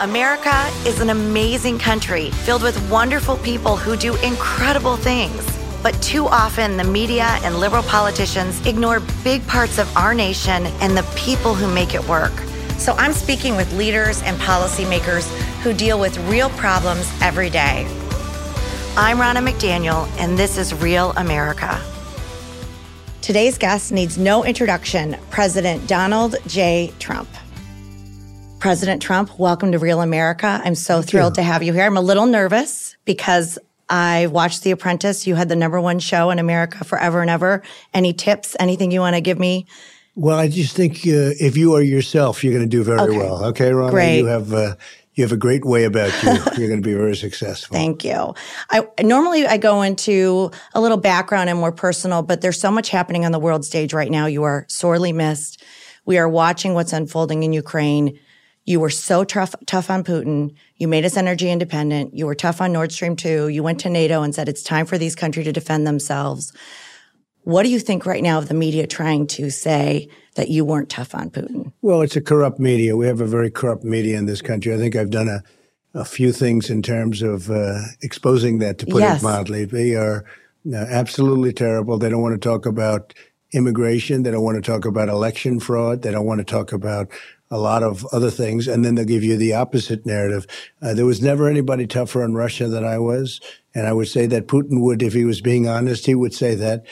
America 0.00 0.66
is 0.86 1.00
an 1.00 1.10
amazing 1.10 1.78
country 1.78 2.30
filled 2.30 2.62
with 2.62 2.90
wonderful 2.90 3.36
people 3.36 3.76
who 3.76 3.98
do 3.98 4.16
incredible 4.22 4.96
things. 4.96 5.46
But 5.82 5.92
too 6.00 6.26
often, 6.26 6.78
the 6.78 6.84
media 6.84 7.26
and 7.42 7.60
liberal 7.60 7.82
politicians 7.82 8.66
ignore 8.66 9.00
big 9.22 9.46
parts 9.46 9.76
of 9.76 9.94
our 9.94 10.14
nation 10.14 10.64
and 10.80 10.96
the 10.96 11.02
people 11.16 11.54
who 11.54 11.70
make 11.74 11.94
it 11.94 12.02
work. 12.08 12.32
So 12.78 12.94
I'm 12.94 13.12
speaking 13.12 13.56
with 13.56 13.70
leaders 13.74 14.22
and 14.22 14.40
policymakers 14.40 15.28
who 15.60 15.74
deal 15.74 16.00
with 16.00 16.16
real 16.30 16.48
problems 16.50 17.06
every 17.20 17.50
day. 17.50 17.84
I'm 18.96 19.18
Ronna 19.18 19.46
McDaniel, 19.46 20.08
and 20.18 20.38
this 20.38 20.56
is 20.56 20.72
Real 20.72 21.10
America. 21.18 21.78
Today's 23.20 23.58
guest 23.58 23.92
needs 23.92 24.16
no 24.16 24.46
introduction 24.46 25.18
President 25.28 25.86
Donald 25.86 26.36
J. 26.46 26.90
Trump. 26.98 27.28
President 28.60 29.00
Trump, 29.00 29.38
welcome 29.38 29.72
to 29.72 29.78
Real 29.78 30.02
America. 30.02 30.60
I'm 30.62 30.74
so 30.74 30.96
Thank 30.96 31.08
thrilled 31.08 31.32
you. 31.32 31.42
to 31.42 31.42
have 31.42 31.62
you 31.62 31.72
here. 31.72 31.84
I'm 31.84 31.96
a 31.96 32.02
little 32.02 32.26
nervous 32.26 32.94
because 33.06 33.58
I 33.88 34.26
watched 34.26 34.64
The 34.64 34.70
Apprentice. 34.70 35.26
You 35.26 35.34
had 35.34 35.48
the 35.48 35.56
number 35.56 35.80
one 35.80 35.98
show 35.98 36.28
in 36.28 36.38
America 36.38 36.84
forever 36.84 37.22
and 37.22 37.30
ever. 37.30 37.62
Any 37.94 38.12
tips, 38.12 38.56
anything 38.60 38.90
you 38.90 39.00
want 39.00 39.16
to 39.16 39.22
give 39.22 39.38
me? 39.38 39.66
Well, 40.14 40.38
I 40.38 40.48
just 40.48 40.76
think 40.76 40.98
uh, 40.98 41.32
if 41.40 41.56
you 41.56 41.74
are 41.74 41.80
yourself, 41.80 42.44
you're 42.44 42.52
going 42.52 42.68
to 42.68 42.68
do 42.68 42.84
very 42.84 43.00
okay. 43.00 43.16
well. 43.16 43.44
Okay, 43.46 43.72
Ron? 43.72 43.90
Great. 43.90 44.18
You 44.18 44.26
have. 44.26 44.52
Uh, 44.52 44.74
you 45.14 45.24
have 45.24 45.32
a 45.32 45.36
great 45.36 45.64
way 45.64 45.84
about 45.84 46.10
you. 46.22 46.30
You're 46.56 46.68
going 46.68 46.80
to 46.80 46.88
be 46.88 46.94
very 46.94 47.16
successful. 47.16 47.74
Thank 47.74 48.04
you. 48.04 48.32
I 48.70 48.86
normally 49.02 49.44
I 49.44 49.56
go 49.58 49.82
into 49.82 50.52
a 50.72 50.80
little 50.80 50.96
background 50.96 51.50
and 51.50 51.58
more 51.58 51.72
personal, 51.72 52.22
but 52.22 52.40
there's 52.40 52.58
so 52.58 52.70
much 52.70 52.88
happening 52.90 53.26
on 53.26 53.32
the 53.32 53.38
world 53.40 53.64
stage 53.64 53.92
right 53.92 54.10
now. 54.10 54.26
You 54.26 54.44
are 54.44 54.64
sorely 54.68 55.12
missed. 55.12 55.62
We 56.06 56.16
are 56.16 56.28
watching 56.28 56.74
what's 56.74 56.92
unfolding 56.92 57.42
in 57.42 57.52
Ukraine. 57.52 58.18
You 58.66 58.78
were 58.80 58.90
so 58.90 59.24
tough, 59.24 59.54
tough 59.66 59.90
on 59.90 60.04
Putin. 60.04 60.54
You 60.76 60.86
made 60.86 61.04
us 61.04 61.16
energy 61.16 61.50
independent. 61.50 62.14
You 62.14 62.26
were 62.26 62.34
tough 62.34 62.60
on 62.60 62.72
Nord 62.72 62.92
Stream 62.92 63.16
2. 63.16 63.48
You 63.48 63.62
went 63.62 63.80
to 63.80 63.90
NATO 63.90 64.22
and 64.22 64.34
said 64.34 64.48
it's 64.48 64.62
time 64.62 64.86
for 64.86 64.98
these 64.98 65.14
countries 65.14 65.46
to 65.46 65.52
defend 65.52 65.86
themselves. 65.86 66.52
What 67.42 67.62
do 67.62 67.70
you 67.70 67.78
think 67.78 68.04
right 68.04 68.22
now 68.22 68.38
of 68.38 68.48
the 68.48 68.54
media 68.54 68.86
trying 68.86 69.26
to 69.28 69.50
say 69.50 70.08
that 70.34 70.48
you 70.48 70.64
weren't 70.64 70.90
tough 70.90 71.14
on 71.14 71.30
Putin? 71.30 71.72
Well, 71.80 72.02
it's 72.02 72.16
a 72.16 72.20
corrupt 72.20 72.60
media. 72.60 72.96
We 72.96 73.06
have 73.06 73.20
a 73.20 73.26
very 73.26 73.50
corrupt 73.50 73.82
media 73.82 74.18
in 74.18 74.26
this 74.26 74.42
country. 74.42 74.74
I 74.74 74.76
think 74.76 74.94
I've 74.94 75.10
done 75.10 75.28
a, 75.28 75.42
a 75.94 76.04
few 76.04 76.32
things 76.32 76.68
in 76.68 76.82
terms 76.82 77.22
of 77.22 77.50
uh, 77.50 77.80
exposing 78.02 78.58
that, 78.58 78.78
to 78.78 78.86
put 78.86 79.00
yes. 79.00 79.20
it 79.20 79.24
mildly. 79.24 79.64
They 79.64 79.94
are 79.94 80.24
uh, 80.70 80.76
absolutely 80.76 81.54
terrible. 81.54 81.98
They 81.98 82.10
don't 82.10 82.22
want 82.22 82.40
to 82.40 82.48
talk 82.48 82.66
about 82.66 83.14
immigration. 83.52 84.22
They 84.22 84.30
don't 84.30 84.44
want 84.44 84.62
to 84.62 84.70
talk 84.70 84.84
about 84.84 85.08
election 85.08 85.60
fraud. 85.60 86.02
They 86.02 86.12
don't 86.12 86.26
want 86.26 86.38
to 86.38 86.44
talk 86.44 86.72
about 86.72 87.10
a 87.50 87.58
lot 87.58 87.82
of 87.82 88.06
other 88.12 88.30
things, 88.30 88.68
and 88.68 88.84
then 88.84 88.94
they'll 88.94 89.04
give 89.04 89.24
you 89.24 89.36
the 89.36 89.54
opposite 89.54 90.06
narrative. 90.06 90.46
Uh, 90.80 90.94
there 90.94 91.06
was 91.06 91.20
never 91.20 91.48
anybody 91.48 91.86
tougher 91.86 92.22
on 92.22 92.34
Russia 92.34 92.68
than 92.68 92.84
I 92.84 92.98
was, 92.98 93.40
and 93.74 93.86
I 93.86 93.92
would 93.92 94.08
say 94.08 94.26
that 94.26 94.46
Putin 94.46 94.80
would, 94.82 95.02
if 95.02 95.12
he 95.12 95.24
was 95.24 95.40
being 95.40 95.68
honest, 95.68 96.06
he 96.06 96.14
would 96.14 96.34
say 96.34 96.54
that. 96.54 96.84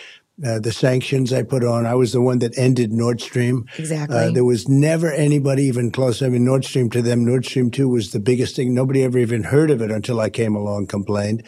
Uh, 0.46 0.60
the 0.60 0.70
sanctions 0.70 1.32
I 1.32 1.42
put 1.42 1.64
on, 1.64 1.84
I 1.84 1.96
was 1.96 2.12
the 2.12 2.20
one 2.20 2.38
that 2.38 2.56
ended 2.56 2.92
Nord 2.92 3.20
Stream. 3.20 3.66
Exactly. 3.76 4.16
Uh, 4.16 4.30
there 4.30 4.44
was 4.44 4.68
never 4.68 5.10
anybody 5.10 5.64
even 5.64 5.90
close. 5.90 6.22
I 6.22 6.28
mean, 6.28 6.44
Nord 6.44 6.64
Stream 6.64 6.90
to 6.90 7.02
them, 7.02 7.24
Nord 7.24 7.44
Stream 7.44 7.72
2 7.72 7.88
was 7.88 8.12
the 8.12 8.20
biggest 8.20 8.54
thing. 8.54 8.72
Nobody 8.72 9.02
ever 9.02 9.18
even 9.18 9.42
heard 9.42 9.68
of 9.68 9.82
it 9.82 9.90
until 9.90 10.20
I 10.20 10.30
came 10.30 10.54
along, 10.54 10.86
complained. 10.86 11.42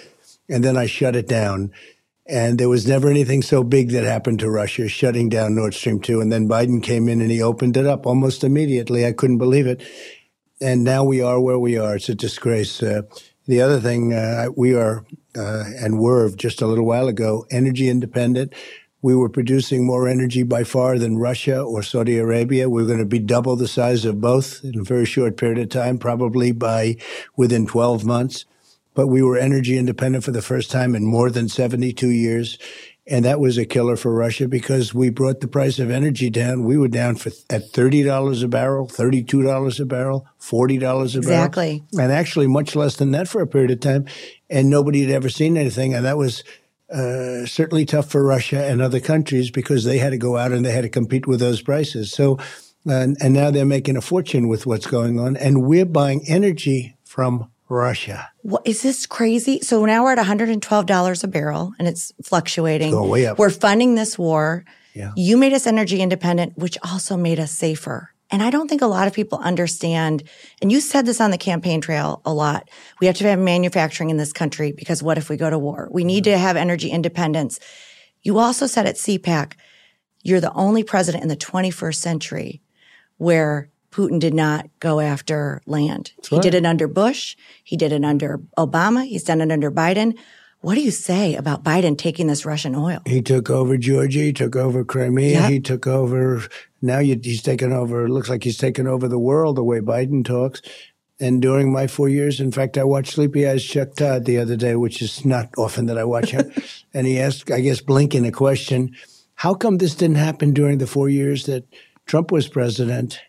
And 0.49 0.65
then 0.65 0.77
I 0.77 0.87
shut 0.87 1.15
it 1.15 1.29
down. 1.29 1.71
And 2.31 2.59
there 2.59 2.69
was 2.69 2.87
never 2.87 3.11
anything 3.11 3.43
so 3.43 3.65
big 3.65 3.91
that 3.91 4.05
happened 4.05 4.39
to 4.39 4.51
Russia, 4.51 4.87
shutting 4.87 5.29
down 5.29 5.57
Nord 5.57 5.75
Stream 5.75 5.99
2. 5.99 6.21
And 6.21 6.31
then 6.31 6.49
Biden 6.49 6.81
came 6.81 7.09
in 7.09 7.21
and 7.21 7.29
he 7.29 7.43
opened 7.43 7.77
it 7.77 7.87
up 7.87 8.07
almost 8.07 8.45
immediately. 8.45 9.05
I 9.05 9.13
couldn't 9.13 9.39
believe 9.39 9.67
it. 9.67 9.83
And 10.61 10.85
now 10.85 11.03
we 11.03 11.21
are 11.21 11.41
where 11.41 11.59
we 11.59 11.77
are. 11.77 11.97
It's 11.97 12.09
a 12.09 12.15
disgrace. 12.15 12.85
Uh, 12.85 13.03
the 13.49 13.61
other 13.61 13.81
thing, 13.81 14.13
uh, 14.13 14.47
we 14.57 14.77
are 14.77 15.05
uh, 15.37 15.65
and 15.81 15.99
were 15.99 16.31
just 16.31 16.63
a 16.63 16.69
little 16.69 16.87
while 16.87 17.09
ago 17.09 17.47
energy 17.51 17.89
independent. 17.89 18.55
We 19.03 19.17
were 19.17 19.29
producing 19.29 19.85
more 19.85 20.07
energy 20.07 20.45
by 20.45 20.63
far 20.63 20.99
than 20.99 21.19
Russia 21.19 21.61
or 21.61 21.83
Saudi 21.83 22.17
Arabia. 22.17 22.69
We're 22.69 22.87
going 22.87 22.99
to 22.99 23.05
be 23.05 23.19
double 23.19 23.57
the 23.57 23.67
size 23.67 24.05
of 24.05 24.21
both 24.21 24.63
in 24.63 24.79
a 24.79 24.85
very 24.85 25.07
short 25.07 25.37
period 25.37 25.59
of 25.59 25.71
time, 25.71 25.99
probably 25.99 26.53
by 26.53 26.97
within 27.37 27.67
12 27.67 28.05
months 28.05 28.45
but 29.01 29.07
we 29.07 29.23
were 29.23 29.39
energy 29.39 29.79
independent 29.79 30.23
for 30.23 30.31
the 30.31 30.43
first 30.43 30.71
time 30.71 30.95
in 30.95 31.07
more 31.07 31.31
than 31.31 31.49
72 31.49 32.07
years. 32.07 32.59
And 33.07 33.25
that 33.25 33.41
was 33.41 33.57
a 33.57 33.65
killer 33.65 33.97
for 33.97 34.15
Russia 34.15 34.47
because 34.47 34.93
we 34.93 35.09
brought 35.09 35.41
the 35.41 35.49
price 35.49 35.79
of 35.79 35.91
energy 35.91 36.29
down. 36.29 36.65
We 36.65 36.77
were 36.77 36.87
down 36.87 37.17
for, 37.17 37.31
at 37.49 37.73
$30 37.73 38.45
a 38.45 38.49
barrel, 38.49 38.89
$32 38.89 39.81
a 39.81 39.85
barrel, 39.87 40.27
$40 40.39 40.77
a 40.77 40.81
barrel. 40.83 41.17
Exactly. 41.17 41.83
And 41.99 42.13
actually 42.13 42.47
much 42.47 42.77
less 42.77 42.97
than 42.97 43.13
that 43.13 43.27
for 43.27 43.41
a 43.41 43.47
period 43.47 43.71
of 43.71 43.81
time. 43.81 44.05
And 44.51 44.69
nobody 44.69 45.01
had 45.01 45.11
ever 45.11 45.31
seen 45.31 45.57
anything. 45.57 45.95
And 45.95 46.05
that 46.05 46.19
was 46.19 46.45
uh, 46.93 47.47
certainly 47.47 47.87
tough 47.87 48.11
for 48.11 48.23
Russia 48.23 48.67
and 48.67 48.83
other 48.83 49.01
countries 49.01 49.51
because 49.51 49.85
they 49.85 49.97
had 49.97 50.11
to 50.11 50.19
go 50.19 50.37
out 50.37 50.53
and 50.53 50.63
they 50.63 50.73
had 50.73 50.83
to 50.83 50.91
compete 50.91 51.27
with 51.27 51.41
those 51.41 51.63
prices. 51.63 52.13
So, 52.13 52.39
and, 52.85 53.17
and 53.23 53.33
now 53.33 53.51
they're 53.51 53.65
making 53.65 53.97
a 53.97 54.03
fortune 54.03 54.47
with 54.47 54.67
what's 54.67 54.87
going 54.87 55.19
on. 55.19 55.39
And 55.39 55.63
we're 55.63 55.87
buying 55.87 56.23
energy 56.29 56.97
from 57.03 57.51
Russia. 57.71 58.31
What 58.43 58.67
is 58.67 58.83
this 58.83 59.07
crazy? 59.07 59.61
So 59.61 59.85
now 59.85 60.05
we're 60.05 60.13
at 60.13 60.19
$112 60.19 61.25
a 61.25 61.29
barrel 61.29 61.73
and 61.79 61.89
it's 61.89 62.13
fluctuating. 62.23 62.89
It's 62.89 63.09
way 63.09 63.27
up. 63.27 63.39
We're 63.39 63.51
funding 63.51 63.95
this 63.95 64.19
war. 64.19 64.65
Yeah. 64.95 65.13
You 65.17 65.37
made 65.37 65.53
us 65.53 65.67
energy 65.67 66.01
independent, 66.01 66.59
which 66.59 66.77
also 66.83 67.17
made 67.17 67.39
us 67.39 67.53
safer. 67.53 68.11
And 68.31 68.43
I 68.43 68.51
don't 68.51 68.69
think 68.69 68.83
a 68.83 68.87
lot 68.87 69.09
of 69.09 69.13
people 69.13 69.39
understand. 69.39 70.23
And 70.61 70.71
you 70.71 70.81
said 70.81 71.07
this 71.07 71.21
on 71.21 71.31
the 71.31 71.39
campaign 71.39 71.81
trail 71.81 72.23
a 72.25 72.33
lot. 72.33 72.69
We 73.01 73.07
have 73.07 73.17
to 73.17 73.29
have 73.29 73.39
manufacturing 73.39 74.11
in 74.11 74.17
this 74.17 74.33
country 74.33 74.73
because 74.73 75.03
what 75.03 75.19
if 75.19 75.29
we 75.29 75.37
go 75.37 75.51
to 75.51 75.59
war? 75.59 75.89
We 75.91 76.05
need 76.05 76.25
mm-hmm. 76.25 76.33
to 76.33 76.39
have 76.39 76.57
energy 76.57 76.91
independence. 76.91 77.59
You 78.23 78.39
also 78.39 78.67
said 78.67 78.87
at 78.87 78.97
CPAC, 78.97 79.55
you're 80.23 80.41
the 80.41 80.53
only 80.53 80.83
president 80.83 81.23
in 81.23 81.29
the 81.29 81.37
21st 81.37 81.95
century 81.95 82.63
where 83.17 83.71
Putin 83.91 84.21
did 84.21 84.35
not 84.35 84.69
go 84.79 85.01
after 85.01 85.63
land. 85.67 86.13
That's 86.17 86.29
he 86.29 86.37
right. 86.37 86.43
did 86.43 86.55
it 86.55 86.67
under 86.67 86.87
Bush. 86.87 87.37
He 87.65 87.77
did 87.77 87.93
it 87.93 88.05
under 88.05 88.39
Obama. 88.57 89.07
He's 89.07 89.25
done 89.25 89.41
it 89.41 89.51
under 89.51 89.71
Biden. 89.71 90.17
What 90.63 90.75
do 90.75 90.83
you 90.83 90.91
say 90.91 91.37
about 91.37 91.65
Biden 91.65 91.97
taking 91.97 92.27
this 92.27 92.45
Russian 92.45 92.75
oil? 92.75 93.01
He 93.07 93.23
took 93.23 93.49
over 93.49 93.79
Georgia. 93.79 94.19
He 94.19 94.33
took 94.33 94.57
over 94.57 94.85
Crimea. 94.85 95.41
Yep. 95.41 95.51
He 95.51 95.61
took 95.61 95.87
over. 95.87 96.43
Now 96.83 96.99
he's 96.99 97.43
taken 97.43 97.73
over. 97.73 98.05
It 98.05 98.11
looks 98.11 98.29
like 98.29 98.45
he's 98.45 98.59
taken 98.59 98.87
over 98.87 99.09
the 99.09 99.19
world 99.19 99.57
the 99.57 99.65
way 99.65 99.81
Biden 99.81 100.25
talks. 100.25 100.61
And 101.19 101.43
during 101.43 101.73
my 101.73 101.87
four 101.87 102.09
years, 102.09 102.41
in 102.41 102.53
fact, 102.53 102.79
I 102.79 102.85
watched 102.85 103.13
Sleepy 103.13 103.47
Eyes 103.47 103.65
Chuck 103.65 103.95
Todd 103.95 104.25
the 104.25 104.39
other 104.39 104.57
day, 104.57 104.77
which 104.77 105.03
is 105.03 105.25
not 105.25 105.51
often 105.59 105.87
that 105.87 105.99
I 105.99 106.05
watch 106.05 106.31
him. 106.31 106.51
and 106.95 107.07
he 107.07 107.19
asked, 107.19 107.51
I 107.51 107.61
guess, 107.61 107.81
Blinken 107.81 108.27
a 108.27 108.33
question: 108.33 108.95
How 109.35 109.55
come 109.55 109.79
this 109.79 109.95
didn't 109.95 110.17
happen 110.17 110.55
during 110.55 110.79
the 110.79 110.87
four 110.87 111.09
years 111.09 111.45
that 111.45 111.65
Trump 112.07 112.31
was 112.33 112.49
president? 112.49 113.21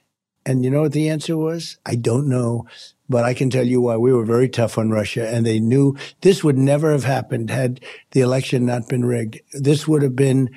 And 0.46 0.64
you 0.64 0.72
know 0.72 0.82
what 0.82 0.94
the 0.94 1.10
answer 1.10 1.38
was? 1.38 1.78
I 1.86 1.96
don't 1.96 2.28
know, 2.28 2.66
but 3.08 3.24
I 3.24 3.34
can 3.34 3.50
tell 3.50 3.66
you 3.66 3.82
why. 3.82 3.98
We 3.98 4.14
were 4.14 4.26
very 4.26 4.50
tough 4.50 4.78
on 4.78 4.90
Russia 4.90 5.28
and 5.28 5.46
they 5.46 5.60
knew 5.60 5.96
this 6.22 6.44
would 6.44 6.58
never 6.58 6.92
have 6.92 7.04
happened 7.04 7.50
had 7.50 7.80
the 8.12 8.22
election 8.22 8.66
not 8.66 8.90
been 8.90 9.06
rigged. 9.06 9.40
This 9.54 9.88
would 9.88 10.02
have 10.02 10.16
been 10.16 10.50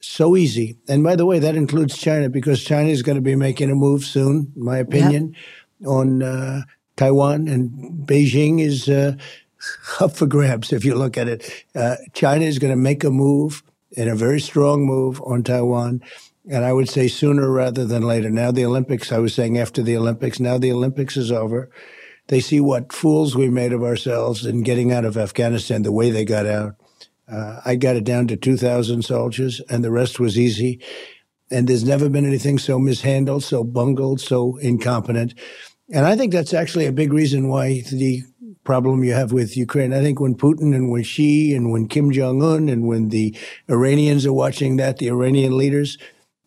so 0.00 0.36
easy. 0.36 0.76
And 0.86 1.02
by 1.02 1.16
the 1.16 1.26
way, 1.26 1.38
that 1.38 1.56
includes 1.56 1.98
China 1.98 2.28
because 2.28 2.62
China 2.62 2.90
is 2.90 3.02
going 3.02 3.16
to 3.16 3.22
be 3.22 3.36
making 3.36 3.70
a 3.70 3.74
move 3.74 4.04
soon, 4.04 4.52
in 4.54 4.64
my 4.64 4.78
opinion, 4.78 5.34
yep. 5.80 5.88
on 5.88 6.22
uh, 6.22 6.62
Taiwan 6.96 7.48
and 7.48 8.06
Beijing 8.06 8.60
is 8.60 8.88
uh, 8.88 9.16
up 10.00 10.14
for 10.14 10.26
grabs 10.26 10.72
if 10.72 10.84
you 10.84 10.94
look 10.94 11.16
at 11.16 11.28
it. 11.28 11.64
Uh, 11.74 11.96
China 12.12 12.44
is 12.44 12.58
going 12.58 12.72
to 12.72 12.76
make 12.76 13.02
a 13.02 13.10
move 13.10 13.62
and 13.96 14.10
a 14.10 14.14
very 14.14 14.40
strong 14.40 14.84
move 14.84 15.20
on 15.22 15.42
Taiwan. 15.42 16.02
And 16.50 16.64
I 16.64 16.72
would 16.72 16.88
say 16.88 17.08
sooner 17.08 17.50
rather 17.50 17.84
than 17.84 18.02
later. 18.02 18.30
Now 18.30 18.50
the 18.50 18.64
Olympics, 18.64 19.12
I 19.12 19.18
was 19.18 19.34
saying 19.34 19.58
after 19.58 19.82
the 19.82 19.96
Olympics, 19.96 20.38
now 20.38 20.58
the 20.58 20.72
Olympics 20.72 21.16
is 21.16 21.32
over. 21.32 21.70
They 22.28 22.40
see 22.40 22.60
what 22.60 22.92
fools 22.92 23.34
we 23.34 23.48
made 23.48 23.72
of 23.72 23.82
ourselves 23.82 24.44
in 24.44 24.62
getting 24.62 24.92
out 24.92 25.04
of 25.04 25.16
Afghanistan 25.16 25.82
the 25.82 25.92
way 25.92 26.10
they 26.10 26.24
got 26.24 26.46
out. 26.46 26.74
Uh, 27.30 27.60
I 27.64 27.76
got 27.76 27.96
it 27.96 28.04
down 28.04 28.26
to 28.28 28.36
2,000 28.36 29.02
soldiers 29.02 29.60
and 29.70 29.82
the 29.82 29.90
rest 29.90 30.20
was 30.20 30.38
easy. 30.38 30.80
And 31.50 31.68
there's 31.68 31.84
never 31.84 32.08
been 32.08 32.26
anything 32.26 32.58
so 32.58 32.78
mishandled, 32.78 33.44
so 33.44 33.64
bungled, 33.64 34.20
so 34.20 34.56
incompetent. 34.56 35.34
And 35.92 36.06
I 36.06 36.16
think 36.16 36.32
that's 36.32 36.54
actually 36.54 36.86
a 36.86 36.92
big 36.92 37.12
reason 37.12 37.48
why 37.48 37.82
the 37.90 38.22
problem 38.64 39.04
you 39.04 39.12
have 39.12 39.32
with 39.32 39.56
Ukraine. 39.56 39.92
I 39.92 40.00
think 40.00 40.20
when 40.20 40.34
Putin 40.34 40.74
and 40.74 40.90
when 40.90 41.02
Xi 41.02 41.54
and 41.54 41.70
when 41.70 41.86
Kim 41.86 42.10
Jong 42.10 42.42
Un 42.42 42.68
and 42.68 42.86
when 42.86 43.10
the 43.10 43.36
Iranians 43.68 44.24
are 44.24 44.32
watching 44.32 44.76
that, 44.76 44.96
the 44.96 45.08
Iranian 45.08 45.56
leaders, 45.56 45.98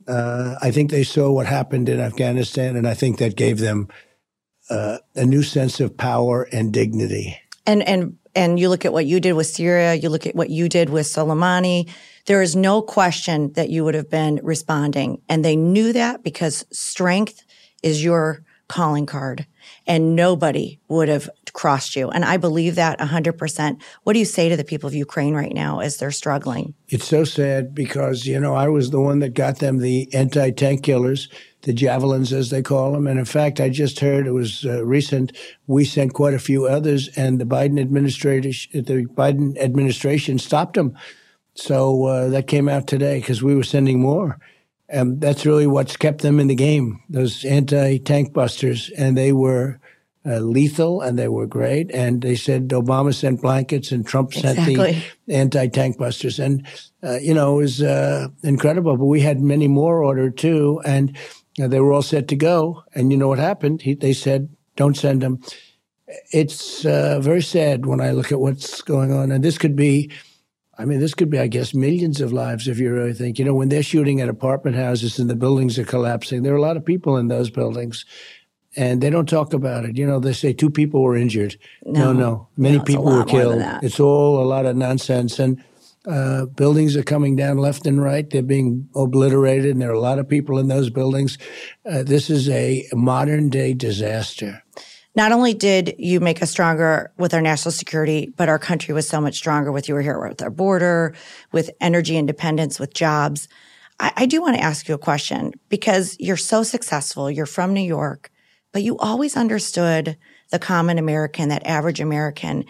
uh, 0.08 0.56
I 0.62 0.72
think 0.72 0.92
they 0.92 1.04
saw 1.04 1.32
what 1.32 1.46
happened 1.46 1.90
in 1.90 2.00
Afghanistan, 2.00 2.76
and 2.76 2.88
I 2.88 2.94
think 2.94 3.18
that 3.18 3.36
gave 3.36 3.60
them 3.60 3.88
uh, 4.70 4.98
a 5.16 5.26
new 5.26 5.44
sense 5.44 5.80
of 5.80 5.98
power 5.98 6.48
and 6.52 6.74
dignity. 6.74 7.38
And 7.66 7.84
and 7.84 8.18
and 8.36 8.60
you 8.60 8.70
look 8.70 8.86
at 8.86 8.94
what 8.94 9.06
you 9.06 9.20
did 9.20 9.34
with 9.34 9.48
Syria, 9.48 9.96
you 9.96 10.10
look 10.10 10.26
at 10.26 10.36
what 10.36 10.50
you 10.50 10.70
did 10.70 10.90
with 10.90 11.08
Soleimani. 11.08 11.90
There 12.26 12.42
is 12.42 12.56
no 12.56 12.82
question 12.82 13.54
that 13.54 13.70
you 13.70 13.84
would 13.84 13.96
have 13.96 14.10
been 14.10 14.40
responding, 14.44 15.22
and 15.30 15.44
they 15.44 15.56
knew 15.56 15.94
that 15.94 16.24
because 16.24 16.66
strength 16.72 17.44
is 17.84 18.04
your 18.04 18.44
calling 18.68 19.06
card. 19.06 19.46
and 19.86 20.16
nobody 20.16 20.80
would 20.88 21.10
have 21.10 21.30
crossed 21.54 21.96
you. 21.96 22.10
And 22.10 22.26
I 22.26 22.38
believe 22.38 22.76
that 22.76 23.00
100%. 23.00 23.82
What 24.04 24.14
do 24.14 24.20
you 24.20 24.26
say 24.26 24.50
to 24.50 24.58
the 24.58 24.64
people 24.64 24.88
of 24.88 24.94
Ukraine 24.94 25.34
right 25.34 25.54
now 25.54 25.80
as 25.80 25.98
they're 25.98 26.12
struggling? 26.12 26.74
It's 26.90 27.08
so 27.08 27.24
sad 27.24 27.74
because, 27.74 28.26
you 28.26 28.40
know, 28.40 28.56
I 28.56 28.68
was 28.68 28.92
the 28.92 29.02
one 29.02 29.20
that 29.20 29.34
got 29.34 29.60
them 29.60 29.80
the 29.80 30.14
anti 30.14 30.52
tank 30.52 30.84
killers, 30.84 31.30
the 31.62 31.74
javelins, 31.74 32.34
as 32.34 32.50
they 32.50 32.62
call 32.62 32.94
them. 32.94 33.08
And 33.08 33.20
in 33.20 33.26
fact, 33.26 33.60
I 33.60 33.70
just 33.70 34.00
heard 34.00 34.28
it 34.28 34.32
was 34.32 34.66
uh, 34.66 34.84
recent, 34.86 35.36
we 35.68 35.86
sent 35.86 36.14
quite 36.14 36.34
a 36.34 36.40
few 36.40 36.66
others, 36.66 37.10
and 37.16 37.40
the 37.40 37.46
Biden 37.46 37.80
administration, 37.80 38.84
the 38.84 39.06
Biden 39.06 39.58
administration 39.58 40.40
stopped 40.40 40.76
them. 40.76 40.98
So 41.56 42.06
uh, 42.06 42.30
that 42.30 42.48
came 42.48 42.70
out 42.70 42.88
today 42.88 43.20
because 43.20 43.42
we 43.42 43.56
were 43.56 43.64
sending 43.64 44.00
more. 44.00 44.40
And 44.90 45.20
that's 45.20 45.46
really 45.46 45.68
what's 45.68 45.98
kept 45.98 46.22
them 46.22 46.40
in 46.40 46.48
the 46.48 46.56
game, 46.56 47.04
those 47.10 47.44
anti 47.44 47.98
tank 47.98 48.32
busters. 48.32 48.90
And 48.98 49.18
they 49.18 49.34
were 49.34 49.80
uh, 50.28 50.40
lethal 50.40 51.02
and 51.02 51.18
they 51.18 51.28
were 51.28 51.48
great. 51.48 51.90
And 51.92 52.22
they 52.22 52.36
said 52.36 52.70
Obama 52.70 53.14
sent 53.14 53.42
blankets 53.42 53.92
and 53.92 54.06
Trump 54.06 54.34
sent 54.34 54.60
exactly. 54.60 55.04
the 55.26 55.36
anti 55.36 55.68
tank 55.68 55.98
busters. 55.98 56.40
And, 56.40 56.68
uh, 57.04 57.18
you 57.18 57.34
know, 57.34 57.60
it 57.60 57.64
was 57.64 57.82
uh, 57.82 58.28
incredible. 58.44 58.98
But 58.98 59.06
we 59.06 59.22
had 59.22 59.42
many 59.42 59.68
more 59.68 60.04
ordered 60.04 60.38
too. 60.38 60.82
And 60.86 61.18
they 61.58 61.80
were 61.80 61.94
all 61.94 62.02
set 62.02 62.28
to 62.30 62.36
go. 62.36 62.84
And 62.94 63.12
you 63.12 63.18
know 63.18 63.28
what 63.28 63.40
happened? 63.40 63.82
He, 63.82 63.94
they 63.94 64.14
said, 64.14 64.50
don't 64.76 64.98
send 64.98 65.22
them. 65.22 65.42
It's 66.32 66.86
uh, 66.86 67.20
very 67.20 67.42
sad 67.42 67.86
when 67.86 68.02
I 68.02 68.12
look 68.12 68.32
at 68.32 68.40
what's 68.40 68.82
going 68.82 69.12
on. 69.12 69.32
And 69.32 69.44
this 69.44 69.58
could 69.58 69.76
be 69.76 70.12
I 70.80 70.86
mean, 70.86 71.00
this 71.00 71.16
could 71.16 71.32
be, 71.32 71.40
I 71.40 71.48
guess, 71.48 71.74
millions 71.74 72.22
of 72.22 72.32
lives 72.32 72.68
if 72.68 72.78
you 72.78 72.94
really 72.94 73.14
think. 73.14 73.40
You 73.40 73.46
know, 73.46 73.56
when 73.56 73.70
they're 73.70 73.82
shooting 73.82 74.22
at 74.22 74.30
apartment 74.30 74.76
houses 74.76 75.18
and 75.18 75.28
the 75.28 75.36
buildings 75.36 75.80
are 75.80 75.84
collapsing, 75.84 76.44
there 76.44 76.54
are 76.54 76.58
a 76.58 76.62
lot 76.62 76.78
of 76.78 76.86
people 76.86 77.18
in 77.18 77.30
those 77.30 77.50
buildings 77.50 78.06
and 78.78 79.02
they 79.02 79.10
don't 79.10 79.28
talk 79.28 79.54
about 79.54 79.84
it. 79.86 79.98
You 79.98 80.06
know, 80.08 80.20
they 80.20 80.34
say 80.34 80.54
two 80.54 80.70
people 80.70 81.02
were 81.02 81.18
injured. 81.18 81.58
No, 81.86 82.14
no, 82.14 82.20
no. 82.20 82.48
many 82.56 82.78
no, 82.78 82.84
people 82.84 83.06
were 83.06 83.26
killed. 83.26 83.62
It's 83.84 84.00
all 84.00 84.42
a 84.42 84.46
lot 84.46 84.66
of 84.66 84.76
nonsense. 84.76 85.40
And 85.40 85.64
uh, 86.06 86.46
buildings 86.46 86.96
are 86.96 87.04
coming 87.04 87.36
down 87.36 87.58
left 87.58 87.86
and 87.86 88.02
right. 88.02 88.30
They're 88.30 88.42
being 88.42 88.88
obliterated, 88.96 89.72
and 89.72 89.82
there 89.82 89.90
are 89.90 89.94
a 89.94 90.00
lot 90.00 90.20
of 90.20 90.30
people 90.30 90.58
in 90.60 90.70
those 90.70 90.90
buildings. 90.90 91.38
Uh, 91.86 92.04
this 92.04 92.30
is 92.30 92.48
a 92.50 92.86
modern 92.94 93.50
day 93.50 93.74
disaster 93.74 94.64
not 95.18 95.32
only 95.32 95.56
did 95.56 95.96
you 95.98 96.20
make 96.20 96.44
us 96.44 96.52
stronger 96.52 97.12
with 97.18 97.34
our 97.34 97.42
national 97.42 97.72
security, 97.72 98.32
but 98.38 98.50
our 98.50 98.60
country 98.60 98.94
was 98.94 99.10
so 99.10 99.20
much 99.20 99.36
stronger 99.36 99.72
with 99.72 99.90
you 99.90 99.96
were 99.96 100.02
here 100.04 100.20
with 100.20 100.44
our 100.44 100.52
border, 100.52 101.16
with 101.52 101.72
energy 101.82 102.18
independence, 102.18 102.80
with 102.80 102.94
jobs. 102.94 103.48
I, 104.00 104.14
I 104.16 104.26
do 104.28 104.42
want 104.42 104.58
to 104.58 104.64
ask 104.64 104.88
you 104.88 104.94
a 104.94 105.00
question 105.00 105.54
because 105.70 106.16
you're 106.20 106.38
so 106.38 106.62
successful. 106.62 107.32
You're 107.32 107.48
from 107.48 107.74
New 107.74 107.82
York, 107.82 108.30
but 108.72 108.84
you 108.84 108.98
always 108.98 109.36
understood 109.36 110.18
the 110.52 110.60
common 110.60 110.98
American, 110.98 111.50
that 111.50 111.66
average 111.66 112.00
American. 112.00 112.66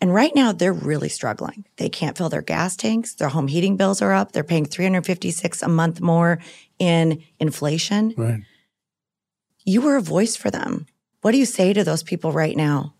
And 0.00 0.12
right 0.12 0.34
now 0.34 0.52
they're 0.52 0.72
really 0.72 1.08
struggling. 1.08 1.64
They 1.76 1.88
can't 1.88 2.16
fill 2.16 2.28
their 2.28 2.42
gas 2.42 2.76
tanks. 2.76 3.14
Their 3.14 3.28
home 3.28 3.48
heating 3.48 3.76
bills 3.76 4.02
are 4.02 4.12
up. 4.12 4.32
They're 4.32 4.44
paying 4.44 4.66
356 4.66 5.62
a 5.62 5.68
month 5.68 6.00
more 6.00 6.40
in 6.78 7.22
inflation. 7.38 8.14
Right. 8.16 8.40
You 9.64 9.80
were 9.80 9.96
a 9.96 10.02
voice 10.02 10.34
for 10.34 10.50
them. 10.50 10.86
What 11.20 11.30
do 11.30 11.38
you 11.38 11.46
say 11.46 11.72
to 11.72 11.84
those 11.84 12.02
people 12.02 12.32
right 12.32 12.56
now? 12.56 12.94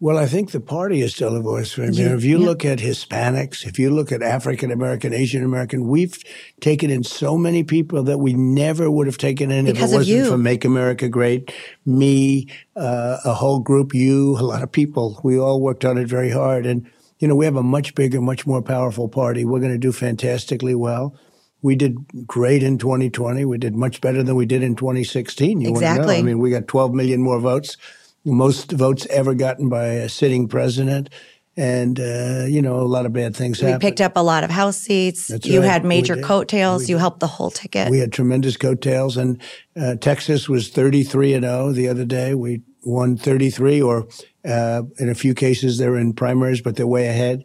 Well, 0.00 0.18
I 0.18 0.26
think 0.26 0.50
the 0.50 0.60
party 0.60 1.02
is 1.02 1.14
still 1.14 1.36
a 1.36 1.40
voice 1.40 1.72
for 1.72 1.84
him. 1.84 1.94
Yeah, 1.94 2.14
if 2.14 2.24
you 2.24 2.38
yeah. 2.38 2.46
look 2.46 2.64
at 2.64 2.78
Hispanics, 2.78 3.64
if 3.64 3.78
you 3.78 3.90
look 3.90 4.10
at 4.10 4.22
African 4.22 4.72
American, 4.72 5.14
Asian 5.14 5.44
American, 5.44 5.86
we've 5.88 6.18
taken 6.60 6.90
in 6.90 7.04
so 7.04 7.38
many 7.38 7.62
people 7.62 8.02
that 8.02 8.18
we 8.18 8.34
never 8.34 8.90
would 8.90 9.06
have 9.06 9.18
taken 9.18 9.50
in 9.52 9.66
because 9.66 9.90
if 9.90 9.90
it 9.90 9.96
wasn't 9.96 10.18
you. 10.18 10.28
for 10.28 10.36
Make 10.36 10.64
America 10.64 11.08
Great, 11.08 11.54
me, 11.86 12.48
uh, 12.74 13.18
a 13.24 13.34
whole 13.34 13.60
group, 13.60 13.94
you, 13.94 14.36
a 14.36 14.42
lot 14.42 14.62
of 14.62 14.72
people. 14.72 15.20
We 15.22 15.38
all 15.38 15.60
worked 15.60 15.84
on 15.84 15.96
it 15.96 16.08
very 16.08 16.30
hard. 16.30 16.66
And, 16.66 16.90
you 17.20 17.28
know, 17.28 17.36
we 17.36 17.44
have 17.44 17.56
a 17.56 17.62
much 17.62 17.94
bigger, 17.94 18.20
much 18.20 18.46
more 18.46 18.62
powerful 18.62 19.08
party. 19.08 19.44
We're 19.44 19.60
going 19.60 19.72
to 19.72 19.78
do 19.78 19.92
fantastically 19.92 20.74
well. 20.74 21.16
We 21.62 21.76
did 21.76 22.26
great 22.26 22.62
in 22.62 22.76
2020. 22.76 23.44
We 23.46 23.56
did 23.56 23.74
much 23.74 24.02
better 24.02 24.22
than 24.22 24.34
we 24.34 24.44
did 24.44 24.62
in 24.62 24.76
2016. 24.76 25.62
You 25.62 25.70
exactly. 25.70 26.18
I 26.18 26.22
mean, 26.22 26.40
we 26.40 26.50
got 26.50 26.68
12 26.68 26.92
million 26.92 27.22
more 27.22 27.40
votes, 27.40 27.78
most 28.24 28.72
votes 28.72 29.06
ever 29.10 29.34
gotten 29.34 29.68
by 29.68 29.86
a 29.86 30.08
sitting 30.08 30.48
president. 30.48 31.10
And, 31.56 32.00
uh, 32.00 32.46
you 32.48 32.60
know, 32.60 32.80
a 32.80 32.82
lot 32.82 33.06
of 33.06 33.12
bad 33.12 33.36
things 33.36 33.60
we 33.60 33.66
happened. 33.66 33.82
picked 33.82 34.00
up 34.00 34.16
a 34.16 34.22
lot 34.22 34.42
of 34.42 34.50
House 34.50 34.76
seats. 34.76 35.28
That's 35.28 35.46
you 35.46 35.60
right. 35.60 35.70
had 35.70 35.84
major 35.84 36.16
coattails. 36.16 36.88
You 36.88 36.98
helped 36.98 37.20
the 37.20 37.28
whole 37.28 37.52
ticket. 37.52 37.90
We 37.90 38.00
had 38.00 38.12
tremendous 38.12 38.56
coattails. 38.56 39.16
And 39.16 39.40
uh, 39.76 39.94
Texas 39.96 40.48
was 40.48 40.68
33 40.68 41.34
and 41.34 41.44
0 41.44 41.72
the 41.72 41.88
other 41.88 42.04
day. 42.04 42.34
We 42.34 42.62
won 42.82 43.16
33, 43.16 43.80
or 43.80 44.08
uh, 44.44 44.82
in 44.98 45.08
a 45.08 45.14
few 45.14 45.32
cases, 45.32 45.78
they're 45.78 45.96
in 45.96 46.12
primaries, 46.12 46.60
but 46.60 46.74
they're 46.74 46.88
way 46.88 47.06
ahead. 47.06 47.44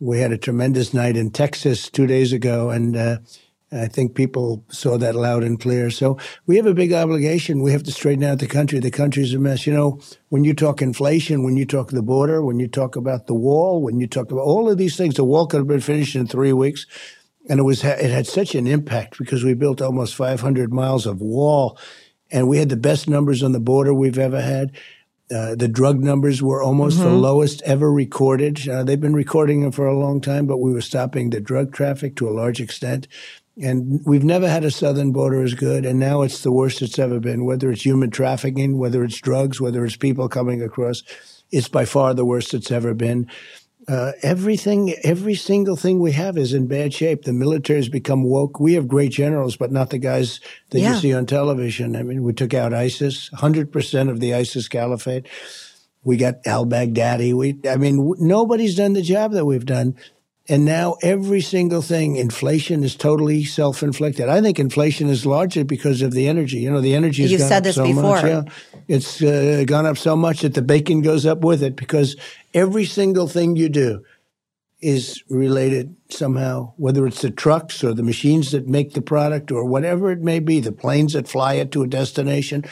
We 0.00 0.18
had 0.18 0.32
a 0.32 0.38
tremendous 0.38 0.92
night 0.92 1.16
in 1.16 1.30
Texas 1.30 1.88
two 1.88 2.08
days 2.08 2.32
ago. 2.32 2.70
And, 2.70 2.96
uh, 3.74 3.82
I 3.82 3.88
think 3.88 4.14
people 4.14 4.64
saw 4.68 4.96
that 4.98 5.14
loud 5.14 5.42
and 5.42 5.60
clear. 5.60 5.90
So 5.90 6.18
we 6.46 6.56
have 6.56 6.66
a 6.66 6.74
big 6.74 6.92
obligation. 6.92 7.62
We 7.62 7.72
have 7.72 7.82
to 7.84 7.92
straighten 7.92 8.24
out 8.24 8.38
the 8.38 8.46
country. 8.46 8.78
The 8.78 8.90
country's 8.90 9.34
a 9.34 9.38
mess. 9.38 9.66
You 9.66 9.74
know, 9.74 10.00
when 10.28 10.44
you 10.44 10.54
talk 10.54 10.80
inflation, 10.80 11.42
when 11.42 11.56
you 11.56 11.66
talk 11.66 11.90
the 11.90 12.02
border, 12.02 12.42
when 12.42 12.60
you 12.60 12.68
talk 12.68 12.96
about 12.96 13.26
the 13.26 13.34
wall, 13.34 13.82
when 13.82 14.00
you 14.00 14.06
talk 14.06 14.30
about 14.30 14.42
all 14.42 14.70
of 14.70 14.78
these 14.78 14.96
things, 14.96 15.16
the 15.16 15.24
wall 15.24 15.46
could 15.46 15.58
have 15.58 15.68
been 15.68 15.80
finished 15.80 16.16
in 16.16 16.26
three 16.26 16.52
weeks. 16.52 16.86
And 17.48 17.60
it 17.60 17.64
was, 17.64 17.84
it 17.84 18.10
had 18.10 18.26
such 18.26 18.54
an 18.54 18.66
impact 18.66 19.18
because 19.18 19.44
we 19.44 19.54
built 19.54 19.82
almost 19.82 20.14
500 20.14 20.72
miles 20.72 21.04
of 21.04 21.20
wall 21.20 21.78
and 22.30 22.48
we 22.48 22.58
had 22.58 22.68
the 22.68 22.76
best 22.76 23.08
numbers 23.08 23.42
on 23.42 23.52
the 23.52 23.60
border 23.60 23.92
we've 23.92 24.18
ever 24.18 24.40
had. 24.40 24.72
Uh, 25.34 25.54
the 25.54 25.68
drug 25.68 26.00
numbers 26.00 26.42
were 26.42 26.62
almost 26.62 26.98
mm-hmm. 26.98 27.08
the 27.08 27.14
lowest 27.14 27.62
ever 27.62 27.90
recorded. 27.90 28.68
Uh, 28.68 28.84
they've 28.84 29.00
been 29.00 29.14
recording 29.14 29.62
them 29.62 29.72
for 29.72 29.86
a 29.86 29.98
long 29.98 30.20
time, 30.20 30.46
but 30.46 30.58
we 30.58 30.72
were 30.72 30.82
stopping 30.82 31.30
the 31.30 31.40
drug 31.40 31.72
traffic 31.72 32.16
to 32.16 32.28
a 32.28 32.32
large 32.32 32.60
extent. 32.60 33.08
And 33.60 34.00
we've 34.04 34.24
never 34.24 34.48
had 34.48 34.64
a 34.64 34.70
southern 34.70 35.12
border 35.12 35.42
as 35.42 35.54
good, 35.54 35.86
and 35.86 36.00
now 36.00 36.22
it's 36.22 36.42
the 36.42 36.50
worst 36.50 36.82
it's 36.82 36.98
ever 36.98 37.20
been. 37.20 37.44
Whether 37.44 37.70
it's 37.70 37.86
human 37.86 38.10
trafficking, 38.10 38.78
whether 38.78 39.04
it's 39.04 39.20
drugs, 39.20 39.60
whether 39.60 39.84
it's 39.84 39.96
people 39.96 40.28
coming 40.28 40.60
across, 40.60 41.02
it's 41.52 41.68
by 41.68 41.84
far 41.84 42.14
the 42.14 42.24
worst 42.24 42.52
it's 42.52 42.72
ever 42.72 42.94
been. 42.94 43.30
Uh, 43.86 44.12
everything, 44.22 44.94
every 45.04 45.34
single 45.34 45.76
thing 45.76 46.00
we 46.00 46.12
have 46.12 46.38
is 46.38 46.54
in 46.54 46.66
bad 46.66 46.94
shape. 46.94 47.22
The 47.22 47.32
military 47.32 47.78
has 47.78 47.88
become 47.88 48.24
woke. 48.24 48.58
We 48.58 48.74
have 48.74 48.88
great 48.88 49.12
generals, 49.12 49.56
but 49.56 49.70
not 49.70 49.90
the 49.90 49.98
guys 49.98 50.40
that 50.70 50.80
yeah. 50.80 50.94
you 50.94 51.00
see 51.00 51.12
on 51.12 51.26
television. 51.26 51.94
I 51.94 52.02
mean, 52.02 52.22
we 52.22 52.32
took 52.32 52.54
out 52.54 52.72
ISIS, 52.72 53.28
100% 53.34 54.10
of 54.10 54.20
the 54.20 54.34
ISIS 54.34 54.68
caliphate. 54.68 55.26
We 56.02 56.16
got 56.16 56.46
al 56.46 56.66
Baghdadi. 56.66 57.34
We, 57.34 57.58
I 57.68 57.76
mean, 57.76 57.98
w- 57.98 58.16
nobody's 58.18 58.74
done 58.74 58.94
the 58.94 59.02
job 59.02 59.32
that 59.32 59.44
we've 59.44 59.66
done. 59.66 59.96
And 60.46 60.66
now 60.66 60.96
every 61.00 61.40
single 61.40 61.80
thing, 61.80 62.16
inflation 62.16 62.84
is 62.84 62.94
totally 62.94 63.44
self-inflicted. 63.44 64.28
I 64.28 64.42
think 64.42 64.58
inflation 64.58 65.08
is 65.08 65.24
largely 65.24 65.62
because 65.62 66.02
of 66.02 66.12
the 66.12 66.28
energy. 66.28 66.58
You 66.58 66.70
know, 66.70 66.82
the 66.82 66.94
energy 66.94 67.22
has 67.22 67.32
You've 67.32 67.40
gone 67.40 67.48
said 67.48 67.56
up 67.58 67.64
this 67.64 67.76
so 67.76 67.86
before. 67.86 68.02
much. 68.02 68.24
Yeah, 68.24 68.42
it's 68.86 69.22
uh, 69.22 69.64
gone 69.66 69.86
up 69.86 69.96
so 69.96 70.14
much 70.14 70.42
that 70.42 70.52
the 70.52 70.60
bacon 70.60 71.00
goes 71.00 71.24
up 71.24 71.40
with 71.40 71.62
it 71.62 71.76
because 71.76 72.16
every 72.52 72.84
single 72.84 73.26
thing 73.26 73.56
you 73.56 73.70
do 73.70 74.04
is 74.82 75.24
related 75.30 75.96
somehow, 76.10 76.74
whether 76.76 77.06
it's 77.06 77.22
the 77.22 77.30
trucks 77.30 77.82
or 77.82 77.94
the 77.94 78.02
machines 78.02 78.50
that 78.50 78.68
make 78.68 78.92
the 78.92 79.00
product 79.00 79.50
or 79.50 79.64
whatever 79.64 80.10
it 80.10 80.20
may 80.20 80.40
be, 80.40 80.60
the 80.60 80.72
planes 80.72 81.14
that 81.14 81.26
fly 81.26 81.54
it 81.54 81.72
to 81.72 81.82
a 81.82 81.86
destination. 81.86 82.62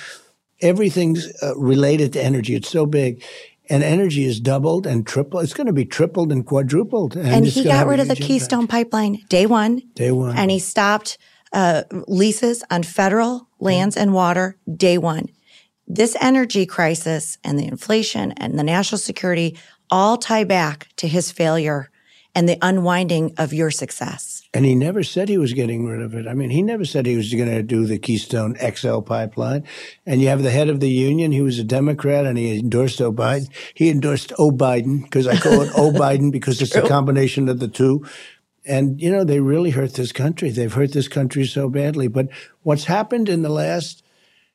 Everything's 0.60 1.32
uh, 1.42 1.56
related 1.56 2.12
to 2.12 2.22
energy. 2.22 2.54
It's 2.54 2.68
so 2.68 2.84
big 2.84 3.24
and 3.68 3.82
energy 3.82 4.24
is 4.24 4.40
doubled 4.40 4.86
and 4.86 5.06
tripled. 5.06 5.44
It's 5.44 5.54
going 5.54 5.66
to 5.66 5.72
be 5.72 5.84
tripled 5.84 6.32
and 6.32 6.44
quadrupled. 6.44 7.16
And, 7.16 7.28
and 7.28 7.46
he 7.46 7.64
got 7.64 7.86
rid 7.86 8.00
of 8.00 8.08
the 8.08 8.12
impact. 8.12 8.28
Keystone 8.28 8.66
Pipeline 8.66 9.24
day 9.28 9.46
one. 9.46 9.82
Day 9.94 10.10
one. 10.10 10.36
And 10.36 10.50
he 10.50 10.58
stopped 10.58 11.18
uh, 11.52 11.84
leases 12.08 12.64
on 12.70 12.82
federal 12.82 13.48
lands 13.60 13.96
and 13.96 14.12
water 14.12 14.56
day 14.74 14.98
one. 14.98 15.28
This 15.86 16.16
energy 16.20 16.64
crisis 16.66 17.38
and 17.44 17.58
the 17.58 17.66
inflation 17.66 18.32
and 18.32 18.58
the 18.58 18.62
national 18.62 18.98
security 18.98 19.58
all 19.90 20.16
tie 20.16 20.44
back 20.44 20.88
to 20.96 21.06
his 21.06 21.30
failure 21.30 21.90
and 22.34 22.48
the 22.48 22.56
unwinding 22.62 23.34
of 23.36 23.52
your 23.52 23.70
success. 23.70 24.31
And 24.54 24.66
he 24.66 24.74
never 24.74 25.02
said 25.02 25.28
he 25.28 25.38
was 25.38 25.54
getting 25.54 25.86
rid 25.86 26.02
of 26.02 26.14
it. 26.14 26.26
I 26.26 26.34
mean, 26.34 26.50
he 26.50 26.60
never 26.60 26.84
said 26.84 27.06
he 27.06 27.16
was 27.16 27.32
going 27.32 27.48
to 27.48 27.62
do 27.62 27.86
the 27.86 27.98
Keystone 27.98 28.54
XL 28.56 29.00
pipeline. 29.00 29.64
And 30.04 30.20
you 30.20 30.28
have 30.28 30.42
the 30.42 30.50
head 30.50 30.68
of 30.68 30.80
the 30.80 30.90
union. 30.90 31.32
He 31.32 31.40
was 31.40 31.58
a 31.58 31.64
Democrat 31.64 32.26
and 32.26 32.36
he 32.36 32.58
endorsed 32.58 33.00
O'Biden. 33.00 33.48
He 33.72 33.88
endorsed 33.88 34.32
O'Biden 34.38 35.04
because 35.04 35.26
I 35.26 35.36
call 35.36 35.62
it 35.62 35.72
O'Biden 35.78 36.30
because 36.30 36.60
it's 36.60 36.74
a 36.74 36.86
combination 36.86 37.48
of 37.48 37.60
the 37.60 37.68
two. 37.68 38.04
And, 38.66 39.00
you 39.00 39.10
know, 39.10 39.24
they 39.24 39.40
really 39.40 39.70
hurt 39.70 39.94
this 39.94 40.12
country. 40.12 40.50
They've 40.50 40.72
hurt 40.72 40.92
this 40.92 41.08
country 41.08 41.46
so 41.46 41.70
badly. 41.70 42.08
But 42.08 42.28
what's 42.62 42.84
happened 42.84 43.30
in 43.30 43.40
the 43.40 43.48
last 43.48 44.04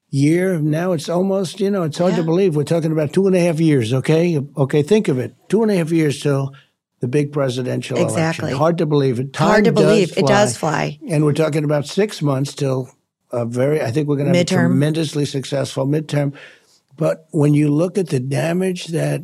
year, 0.09 0.59
now 0.59 0.91
it's 0.91 1.09
almost, 1.09 1.59
you 1.59 1.71
know, 1.71 1.83
it's 1.83 1.97
hard 1.97 2.11
yeah. 2.11 2.19
to 2.19 2.23
believe. 2.23 2.55
We're 2.55 2.63
talking 2.63 2.91
about 2.91 3.13
two 3.13 3.25
and 3.25 3.35
a 3.35 3.39
half 3.39 3.59
years, 3.59 3.93
okay? 3.93 4.39
Okay, 4.55 4.83
think 4.83 5.07
of 5.07 5.17
it. 5.17 5.33
Two 5.49 5.63
and 5.63 5.71
a 5.71 5.75
half 5.75 5.91
years 5.91 6.21
till 6.21 6.53
the 6.99 7.07
big 7.07 7.31
presidential 7.31 7.97
exactly. 7.97 8.49
election. 8.49 8.57
Hard 8.57 8.77
to 8.79 8.85
believe 8.85 9.19
it. 9.19 9.33
Time 9.33 9.47
Hard 9.47 9.65
to 9.65 9.71
believe. 9.71 10.11
Fly. 10.11 10.23
It 10.23 10.27
does 10.27 10.57
fly. 10.57 10.99
And 11.07 11.23
we're 11.23 11.33
talking 11.33 11.63
about 11.63 11.85
six 11.85 12.21
months 12.21 12.53
till 12.53 12.89
a 13.31 13.45
very, 13.45 13.81
I 13.81 13.91
think 13.91 14.07
we're 14.07 14.15
going 14.15 14.31
to 14.31 14.37
have 14.37 14.45
midterm. 14.45 14.65
a 14.65 14.67
tremendously 14.67 15.25
successful 15.25 15.85
midterm. 15.85 16.35
But 16.95 17.27
when 17.31 17.53
you 17.53 17.69
look 17.69 17.97
at 17.97 18.09
the 18.09 18.19
damage 18.19 18.87
that 18.87 19.21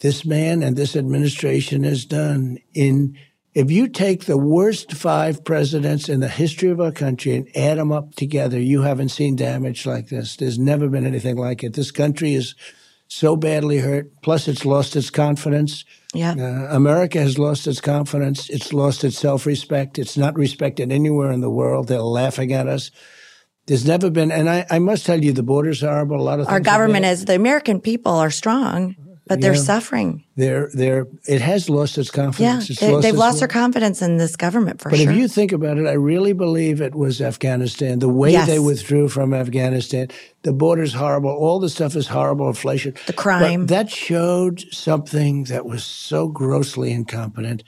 this 0.00 0.24
man 0.24 0.62
and 0.62 0.76
this 0.76 0.96
administration 0.96 1.84
has 1.84 2.04
done 2.04 2.58
in 2.74 3.16
if 3.54 3.70
you 3.70 3.86
take 3.86 4.24
the 4.24 4.36
worst 4.36 4.92
five 4.92 5.44
presidents 5.44 6.08
in 6.08 6.18
the 6.18 6.28
history 6.28 6.70
of 6.70 6.80
our 6.80 6.90
country 6.90 7.36
and 7.36 7.48
add 7.56 7.78
them 7.78 7.92
up 7.92 8.16
together, 8.16 8.58
you 8.58 8.82
haven't 8.82 9.10
seen 9.10 9.36
damage 9.36 9.86
like 9.86 10.08
this. 10.08 10.34
There's 10.36 10.58
never 10.58 10.88
been 10.88 11.06
anything 11.06 11.36
like 11.36 11.62
it. 11.62 11.74
This 11.74 11.92
country 11.92 12.34
is 12.34 12.56
so 13.06 13.36
badly 13.36 13.78
hurt. 13.78 14.10
Plus, 14.22 14.48
it's 14.48 14.64
lost 14.64 14.96
its 14.96 15.08
confidence. 15.08 15.84
Yeah. 16.14 16.34
Uh, 16.38 16.74
America 16.74 17.20
has 17.20 17.38
lost 17.38 17.66
its 17.66 17.80
confidence. 17.80 18.48
It's 18.48 18.72
lost 18.72 19.04
its 19.04 19.18
self 19.18 19.46
respect. 19.46 19.98
It's 19.98 20.16
not 20.16 20.36
respected 20.36 20.92
anywhere 20.92 21.30
in 21.32 21.40
the 21.40 21.50
world. 21.50 21.88
They're 21.88 22.00
laughing 22.00 22.52
at 22.52 22.66
us. 22.68 22.90
There's 23.66 23.86
never 23.86 24.10
been, 24.10 24.30
and 24.30 24.50
I, 24.50 24.66
I 24.70 24.78
must 24.78 25.06
tell 25.06 25.22
you, 25.24 25.32
the 25.32 25.42
border's 25.42 25.82
are 25.82 25.90
horrible. 25.90 26.20
A 26.20 26.22
lot 26.22 26.40
of 26.40 26.48
our 26.48 26.60
government 26.60 27.06
is 27.06 27.24
the 27.24 27.34
American 27.34 27.80
people 27.80 28.12
are 28.12 28.30
strong 28.30 28.94
but 29.26 29.40
they're 29.40 29.54
suffering. 29.54 30.24
They're 30.36 30.70
they're 30.74 31.06
it 31.26 31.40
has 31.40 31.70
lost 31.70 31.96
its 31.96 32.10
confidence. 32.10 32.68
Yeah, 32.68 33.00
they, 33.00 33.06
have 33.08 33.16
lost, 33.16 33.38
their 33.38 33.48
confidence 33.48 34.02
in 34.02 34.18
this 34.18 34.36
government 34.36 34.80
for 34.80 34.90
but 34.90 34.98
sure. 34.98 35.06
But 35.06 35.14
if 35.14 35.18
you 35.18 35.28
think 35.28 35.52
about 35.52 35.78
it, 35.78 35.86
I 35.86 35.92
really 35.92 36.32
believe 36.34 36.80
it 36.80 36.94
was 36.94 37.20
Afghanistan. 37.20 38.00
The 38.00 38.08
way 38.08 38.32
yes. 38.32 38.46
they 38.46 38.58
withdrew 38.58 39.08
from 39.08 39.32
Afghanistan, 39.32 40.08
the 40.42 40.52
border's 40.52 40.92
horrible. 40.92 41.30
All 41.30 41.58
the 41.58 41.70
stuff 41.70 41.96
is 41.96 42.08
horrible. 42.08 42.48
Inflation, 42.48 42.94
the 43.06 43.12
crime. 43.14 43.62
But 43.62 43.68
that 43.68 43.90
showed 43.90 44.60
something 44.72 45.44
that 45.44 45.64
was 45.64 45.84
so 45.84 46.28
grossly 46.28 46.92
incompetent, 46.92 47.64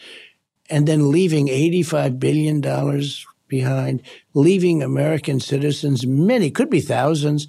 and 0.69 0.87
then 0.87 1.11
leaving 1.11 1.49
eighty-five 1.49 2.21
billion 2.21 2.61
dollars 2.61 3.27
behind, 3.49 4.03
leaving 4.35 4.83
American 4.83 5.41
citizens, 5.41 6.07
many 6.07 6.51
could 6.51 6.69
be 6.69 6.81
thousands, 6.81 7.49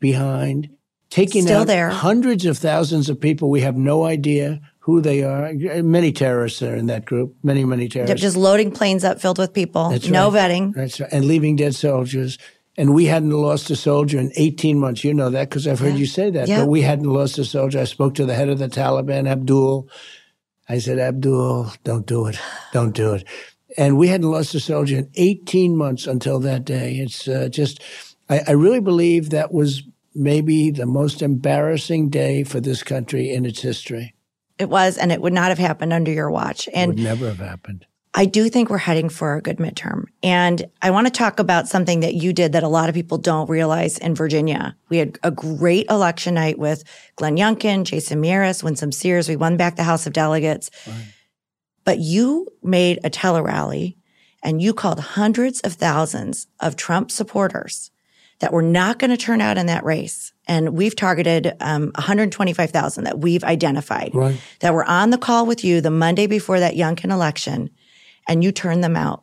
behind 0.00 0.70
taking 1.14 1.42
Still 1.42 1.60
out 1.60 1.68
there. 1.68 1.90
hundreds 1.90 2.44
of 2.44 2.58
thousands 2.58 3.08
of 3.08 3.20
people. 3.20 3.48
We 3.48 3.60
have 3.60 3.76
no 3.76 4.02
idea 4.02 4.60
who 4.80 5.00
they 5.00 5.22
are. 5.22 5.52
Many 5.54 6.10
terrorists 6.10 6.60
are 6.60 6.74
in 6.74 6.86
that 6.86 7.04
group. 7.04 7.36
Many, 7.44 7.64
many 7.64 7.88
terrorists. 7.88 8.20
Just 8.20 8.36
loading 8.36 8.72
planes 8.72 9.04
up 9.04 9.20
filled 9.20 9.38
with 9.38 9.52
people. 9.52 9.90
That's 9.90 10.08
no 10.08 10.28
right. 10.32 10.50
vetting. 10.50 10.74
That's 10.74 10.98
right. 10.98 11.08
And 11.12 11.26
leaving 11.26 11.54
dead 11.54 11.76
soldiers. 11.76 12.36
And 12.76 12.94
we 12.94 13.04
hadn't 13.04 13.30
lost 13.30 13.70
a 13.70 13.76
soldier 13.76 14.18
in 14.18 14.32
18 14.34 14.76
months. 14.76 15.04
You 15.04 15.14
know 15.14 15.30
that 15.30 15.48
because 15.48 15.68
I've 15.68 15.78
heard 15.78 15.92
yeah. 15.92 15.98
you 15.98 16.06
say 16.06 16.30
that. 16.30 16.48
Yeah. 16.48 16.62
But 16.62 16.68
we 16.68 16.82
hadn't 16.82 17.08
lost 17.08 17.38
a 17.38 17.44
soldier. 17.44 17.78
I 17.78 17.84
spoke 17.84 18.16
to 18.16 18.26
the 18.26 18.34
head 18.34 18.48
of 18.48 18.58
the 18.58 18.68
Taliban, 18.68 19.28
Abdul. 19.28 19.88
I 20.68 20.78
said, 20.78 20.98
Abdul, 20.98 21.72
don't 21.84 22.06
do 22.06 22.26
it. 22.26 22.40
Don't 22.72 22.92
do 22.92 23.14
it. 23.14 23.24
And 23.76 23.96
we 23.98 24.08
hadn't 24.08 24.30
lost 24.32 24.56
a 24.56 24.60
soldier 24.60 24.98
in 24.98 25.10
18 25.14 25.76
months 25.76 26.08
until 26.08 26.40
that 26.40 26.64
day. 26.64 26.96
It's 26.96 27.28
uh, 27.28 27.48
just, 27.48 27.80
I, 28.28 28.40
I 28.48 28.52
really 28.52 28.80
believe 28.80 29.30
that 29.30 29.52
was 29.52 29.84
maybe 30.14 30.70
the 30.70 30.86
most 30.86 31.22
embarrassing 31.22 32.08
day 32.08 32.44
for 32.44 32.60
this 32.60 32.82
country 32.82 33.32
in 33.32 33.44
its 33.44 33.60
history. 33.60 34.14
It 34.58 34.68
was, 34.68 34.96
and 34.96 35.10
it 35.10 35.20
would 35.20 35.32
not 35.32 35.48
have 35.48 35.58
happened 35.58 35.92
under 35.92 36.12
your 36.12 36.30
watch. 36.30 36.68
And 36.72 36.92
it 36.92 36.94
would 36.94 37.04
never 37.04 37.26
have 37.26 37.38
happened. 37.38 37.86
I 38.16 38.26
do 38.26 38.48
think 38.48 38.70
we're 38.70 38.78
heading 38.78 39.08
for 39.08 39.34
a 39.34 39.42
good 39.42 39.56
midterm. 39.56 40.04
And 40.22 40.64
I 40.80 40.92
want 40.92 41.08
to 41.08 41.12
talk 41.12 41.40
about 41.40 41.66
something 41.66 42.00
that 42.00 42.14
you 42.14 42.32
did 42.32 42.52
that 42.52 42.62
a 42.62 42.68
lot 42.68 42.88
of 42.88 42.94
people 42.94 43.18
don't 43.18 43.50
realize 43.50 43.98
in 43.98 44.14
Virginia. 44.14 44.76
We 44.88 44.98
had 44.98 45.18
a 45.24 45.32
great 45.32 45.86
election 45.90 46.34
night 46.34 46.56
with 46.56 46.84
Glenn 47.16 47.36
Youngkin, 47.36 47.82
Jason 47.82 48.22
Miyares, 48.22 48.62
Winsome 48.62 48.92
Sears. 48.92 49.28
We 49.28 49.34
won 49.34 49.56
back 49.56 49.74
the 49.74 49.82
House 49.82 50.06
of 50.06 50.12
Delegates. 50.12 50.70
Right. 50.86 51.12
But 51.84 51.98
you 51.98 52.46
made 52.62 53.00
a 53.02 53.10
tele 53.10 53.42
rally 53.42 53.98
and 54.44 54.62
you 54.62 54.74
called 54.74 55.00
hundreds 55.00 55.60
of 55.60 55.72
thousands 55.72 56.46
of 56.60 56.76
Trump 56.76 57.10
supporters 57.10 57.90
that 58.40 58.52
were 58.52 58.62
not 58.62 58.98
going 58.98 59.10
to 59.10 59.16
turn 59.16 59.40
out 59.40 59.58
in 59.58 59.66
that 59.66 59.84
race. 59.84 60.32
And 60.46 60.70
we've 60.70 60.94
targeted 60.94 61.54
um, 61.60 61.92
125,000 61.94 63.04
that 63.04 63.18
we've 63.18 63.44
identified 63.44 64.10
right. 64.14 64.38
that 64.60 64.74
were 64.74 64.84
on 64.84 65.10
the 65.10 65.18
call 65.18 65.46
with 65.46 65.64
you 65.64 65.80
the 65.80 65.90
Monday 65.90 66.26
before 66.26 66.60
that 66.60 66.74
Youngkin 66.74 67.10
election, 67.10 67.70
and 68.28 68.44
you 68.44 68.52
turned 68.52 68.84
them 68.84 68.96
out. 68.96 69.22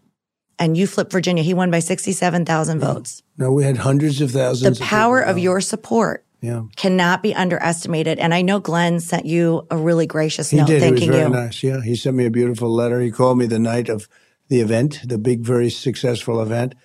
And 0.57 0.77
you 0.77 0.85
flipped 0.85 1.11
Virginia. 1.11 1.41
He 1.41 1.55
won 1.55 1.71
by 1.71 1.79
67,000 1.79 2.77
no. 2.77 2.93
votes. 2.93 3.23
No, 3.35 3.51
we 3.51 3.63
had 3.63 3.77
hundreds 3.77 4.21
of 4.21 4.29
thousands. 4.29 4.77
The 4.77 4.85
power 4.85 5.19
of, 5.19 5.37
of 5.37 5.39
your 5.39 5.59
support 5.59 6.23
yeah. 6.41 6.63
cannot 6.75 7.23
be 7.23 7.33
underestimated. 7.33 8.19
And 8.19 8.33
I 8.33 8.41
know 8.41 8.59
Glenn 8.59 8.99
sent 8.99 9.25
you 9.25 9.65
a 9.71 9.77
really 9.77 10.05
gracious 10.05 10.49
he 10.49 10.57
note 10.57 10.67
did. 10.67 10.81
thanking 10.81 11.03
it 11.03 11.07
was 11.07 11.15
very 11.15 11.29
you. 11.29 11.35
Nice. 11.35 11.63
Yeah, 11.63 11.81
he 11.81 11.95
sent 11.95 12.15
me 12.15 12.25
a 12.25 12.31
beautiful 12.31 12.69
letter. 12.69 12.99
He 12.99 13.11
called 13.11 13.37
me 13.37 13.45
the 13.45 13.59
night 13.59 13.89
of 13.89 14.07
the 14.49 14.59
event, 14.59 15.01
the 15.05 15.17
big, 15.17 15.41
very 15.41 15.69
successful 15.69 16.41
event. 16.41 16.75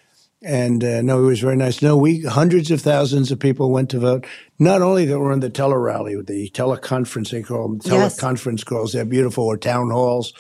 And 0.43 0.85
uh, 0.85 1.01
no, 1.01 1.25
it 1.25 1.27
was 1.27 1.41
very 1.41 1.57
nice. 1.57 1.81
No, 1.81 1.97
we 1.97 2.21
hundreds 2.23 2.71
of 2.71 2.83
thousands 2.83 3.33
of 3.33 3.41
people 3.41 3.71
went 3.71 3.91
to 3.91 3.99
vote. 3.99 4.27
Not 4.59 4.83
only 4.83 5.07
that 5.07 5.19
were 5.19 5.33
in 5.33 5.41
the 5.41 5.49
tele 5.49 5.77
rally, 5.77 6.15
the 6.21 6.51
teleconference 6.51 7.31
they 7.31 7.43
call 7.43 7.69
them, 7.69 7.81
teleconference 7.81 8.59
yes. 8.59 8.65
calls. 8.65 8.93
They're 8.93 9.07
beautiful, 9.07 9.45
or 9.45 9.57
town 9.57 9.91
halls, 9.91 10.35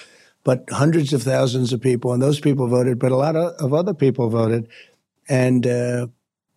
but 0.45 0.65
hundreds 0.71 1.15
of 1.15 1.23
thousands 1.23 1.73
of 1.73 1.81
people, 1.81 2.12
and 2.12 2.23
those 2.23 2.41
people 2.41 2.69
voted. 2.69 2.99
But 2.99 3.12
a 3.12 3.17
lot 3.17 3.37
of, 3.37 3.55
of 3.55 3.73
other 3.73 3.95
people 3.95 4.29
voted, 4.29 4.69
and 5.31 5.67
uh, 5.67 6.09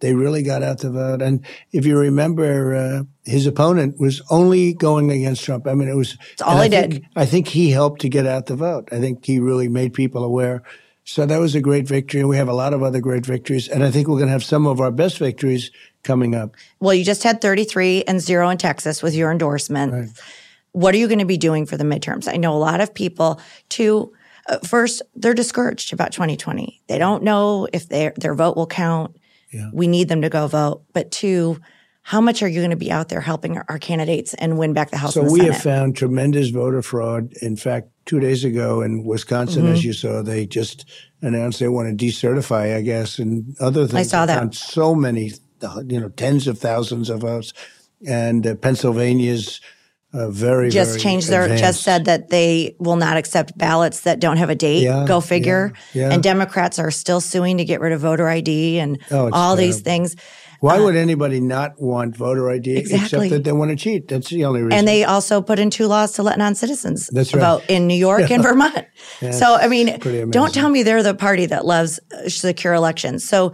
they 0.02 0.14
really 0.14 0.44
got 0.44 0.62
out 0.62 0.80
to 0.80 0.90
vote. 0.90 1.22
And 1.22 1.46
if 1.72 1.86
you 1.86 1.98
remember, 1.98 2.76
uh, 2.76 3.04
his 3.24 3.48
opponent 3.48 4.00
was 4.00 4.22
only 4.30 4.74
going 4.74 5.12
against 5.12 5.46
Trump. 5.46 5.66
I 5.66 5.76
mean, 5.76 5.88
it 5.88 5.96
was 5.96 6.18
That's 6.32 6.42
all 6.42 6.58
he 6.58 6.64
I 6.64 6.68
did. 6.68 6.92
Think, 6.92 7.06
I 7.16 7.26
think 7.26 7.48
he 7.48 7.72
helped 7.72 8.02
to 8.02 8.10
get 8.10 8.26
out 8.26 8.48
the 8.48 8.56
vote. 8.56 8.90
I 8.92 9.00
think 9.00 9.26
he 9.26 9.40
really 9.40 9.70
made 9.70 9.94
people 9.94 10.26
aware 10.26 10.62
so 11.04 11.26
that 11.26 11.40
was 11.40 11.56
a 11.56 11.62
great 11.62 11.88
victory. 11.88 12.24
We 12.24 12.38
have 12.38 12.48
a 12.48 12.54
lot 12.54 12.74
of 12.74 12.84
other 12.84 13.00
great 13.00 13.26
victories. 13.26 13.68
And 13.68 13.84
I 13.84 13.92
think 13.92 14.08
we're 14.08 14.18
going 14.18 14.28
to 14.28 14.32
have 14.32 14.44
some 14.44 14.68
of 14.68 14.80
our 14.80 14.92
best 14.92 15.18
victories 15.18 15.72
coming 16.04 16.36
up. 16.36 16.56
Well, 16.80 16.94
you 16.94 17.04
just 17.04 17.24
had 17.24 17.42
33 17.42 18.04
and 18.04 18.22
zero 18.22 18.50
in 18.50 18.58
Texas 18.58 19.02
with 19.02 19.16
your 19.16 19.32
endorsement. 19.32 19.94
Right. 19.94 20.10
What 20.74 20.94
are 20.94 20.98
you 20.98 21.08
going 21.08 21.20
to 21.20 21.26
be 21.26 21.38
doing 21.38 21.66
for 21.66 21.78
the 21.78 21.84
midterms? 21.84 22.32
I 22.32 22.38
know 22.38 22.54
a 22.54 22.60
lot 22.60 22.80
of 22.80 22.94
people, 22.94 23.42
too. 23.70 24.14
Uh, 24.48 24.60
first, 24.60 25.02
they're 25.16 25.34
discouraged 25.34 25.94
about 25.94 26.12
2020. 26.12 26.82
They 26.88 27.00
don't 27.00 27.24
know 27.24 27.68
if 27.74 27.90
their 27.90 28.14
their 28.16 28.36
vote 28.36 28.56
will 28.56 28.68
count. 28.68 29.16
Yeah. 29.52 29.72
We 29.74 29.88
need 29.88 30.10
them 30.10 30.22
to 30.22 30.30
go 30.30 30.46
vote. 30.46 30.84
But 30.94 31.10
two, 31.10 31.60
how 32.10 32.20
much 32.22 32.42
are 32.42 32.48
you 32.48 32.60
going 32.62 32.72
to 32.72 32.76
be 32.88 32.92
out 32.92 33.08
there 33.10 33.22
helping 33.22 33.56
our, 33.56 33.66
our 33.70 33.78
candidates 33.78 34.34
and 34.34 34.58
win 34.58 34.74
back 34.74 34.90
the 34.90 34.98
House? 34.98 35.14
So 35.14 35.24
the 35.24 35.32
we 35.32 35.40
Senate? 35.42 35.54
have 35.54 35.62
found 35.64 35.96
tremendous 35.96 36.50
voter 36.50 36.82
fraud. 36.82 37.34
In 37.44 37.56
fact, 37.56 37.90
two 38.06 38.20
days 38.20 38.44
ago 38.44 38.82
in 38.82 39.04
Wisconsin, 39.04 39.64
Mm-hmm. 39.66 39.74
as 39.74 39.84
you 39.86 39.94
saw, 39.94 40.24
they 40.24 40.48
just 40.48 40.86
announced 41.22 41.60
they 41.60 41.68
want 41.68 41.88
to 42.00 42.06
decertify, 42.06 42.76
I 42.76 42.82
guess, 42.82 43.20
and 43.20 43.56
other 43.60 43.86
things. 43.86 44.00
I 44.08 44.10
saw 44.16 44.26
that. 44.26 44.40
Found 44.40 44.56
so 44.56 44.96
many, 44.96 45.34
you 45.86 46.00
know, 46.00 46.10
tens 46.10 46.48
of 46.48 46.58
thousands 46.58 47.12
of 47.12 47.20
votes, 47.22 47.54
and 48.08 48.46
uh, 48.48 48.56
Pennsylvania's. 48.56 49.62
Uh, 50.12 50.28
very 50.32 50.72
just 50.72 50.94
very 50.94 51.02
changed 51.02 51.30
their 51.30 51.44
advanced. 51.44 51.64
just 51.64 51.84
said 51.84 52.06
that 52.06 52.30
they 52.30 52.76
will 52.80 52.96
not 52.96 53.16
accept 53.16 53.56
ballots 53.56 54.00
that 54.02 54.20
don't 54.20 54.38
have 54.38 54.50
a 54.50 54.56
date 54.56 54.82
Yeah, 54.82 55.06
go 55.08 55.22
figure 55.22 55.72
yeah, 55.94 56.08
yeah. 56.08 56.14
and 56.16 56.24
democrats 56.24 56.80
are 56.80 56.90
still 56.90 57.22
suing 57.22 57.60
to 57.60 57.64
get 57.64 57.80
rid 57.80 57.94
of 57.94 58.02
voter 58.02 58.28
id 58.28 58.80
and 58.80 58.98
Oh, 59.12 59.30
all 59.32 59.56
these 59.56 59.82
things 59.82 60.16
Why 60.60 60.80
would 60.80 60.96
anybody 60.96 61.40
not 61.40 61.80
want 61.82 62.16
voter 62.18 62.50
ID 62.52 62.78
Exactly. 62.78 63.28
except 63.28 63.30
that 63.32 63.44
they 63.44 63.52
want 63.52 63.72
to 63.72 63.76
cheat? 63.78 64.08
That's 64.08 64.30
the 64.30 64.46
only 64.46 64.62
reason. 64.62 64.78
and 64.78 64.88
they 64.88 65.04
also 65.04 65.42
put 65.42 65.58
in 65.60 65.70
two 65.70 65.88
laws 65.88 66.12
to 66.14 66.24
let 66.24 66.38
non-citizens 66.38 67.08
That's 67.14 67.34
right. 67.34 67.42
vote 67.42 67.64
in 67.70 67.88
new 67.88 67.96
york 67.96 68.30
and 68.32 68.44
vermont 68.50 68.86
so 69.32 69.56
i 69.56 69.68
mean 69.68 69.98
don't 70.32 70.54
tell 70.54 70.70
me 70.70 70.84
they're 70.84 71.04
the 71.04 71.14
party 71.14 71.46
that 71.48 71.66
loves 71.66 72.00
uh, 72.12 72.28
secure 72.30 72.74
elections 72.74 73.28
so 73.28 73.52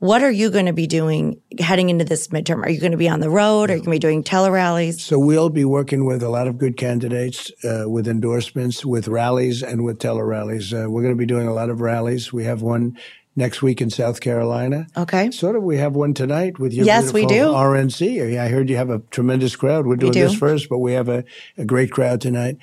what 0.00 0.22
are 0.22 0.30
you 0.30 0.48
going 0.50 0.66
to 0.66 0.72
be 0.72 0.86
doing 0.86 1.40
heading 1.58 1.90
into 1.90 2.04
this 2.04 2.28
midterm 2.28 2.62
are 2.64 2.70
you 2.70 2.80
going 2.80 2.92
to 2.92 2.98
be 2.98 3.08
on 3.08 3.20
the 3.20 3.30
road 3.30 3.70
are 3.70 3.74
you 3.76 3.82
going 3.82 3.84
to 3.84 3.90
be 3.90 3.98
doing 3.98 4.22
tele 4.22 4.50
rallies 4.50 5.02
So 5.04 5.18
we'll 5.18 5.50
be 5.50 5.64
working 5.64 6.04
with 6.06 6.22
a 6.22 6.28
lot 6.28 6.46
of 6.48 6.58
good 6.58 6.76
candidates, 6.76 7.50
uh, 7.64 7.84
with 7.88 8.06
endorsements, 8.08 8.84
with 8.84 9.08
rallies, 9.08 9.62
and 9.62 9.84
with 9.84 9.98
tele 9.98 10.22
rallies. 10.22 10.72
Uh, 10.72 10.86
we're 10.88 11.02
going 11.02 11.14
to 11.14 11.18
be 11.18 11.26
doing 11.26 11.48
a 11.48 11.54
lot 11.54 11.68
of 11.70 11.80
rallies. 11.80 12.32
We 12.32 12.44
have 12.44 12.62
one 12.62 12.96
next 13.38 13.62
week 13.62 13.80
in 13.80 13.88
South 13.88 14.20
Carolina. 14.20 14.86
okay 14.96 15.30
Sort 15.30 15.56
of, 15.56 15.62
we 15.62 15.78
have 15.78 15.94
one 15.94 16.12
tonight 16.12 16.58
with 16.58 16.74
your 16.74 16.84
Yes, 16.84 17.12
we 17.12 17.24
do. 17.24 17.46
RNC. 17.46 18.38
I 18.38 18.48
heard 18.48 18.68
you 18.68 18.76
have 18.76 18.90
a 18.90 18.98
tremendous 19.10 19.56
crowd. 19.56 19.86
We're 19.86 19.96
doing 19.96 20.12
do. 20.12 20.20
this 20.20 20.34
first, 20.34 20.68
but 20.68 20.78
we 20.78 20.92
have 20.92 21.08
a, 21.08 21.24
a 21.56 21.64
great 21.64 21.90
crowd 21.90 22.20
tonight. 22.20 22.58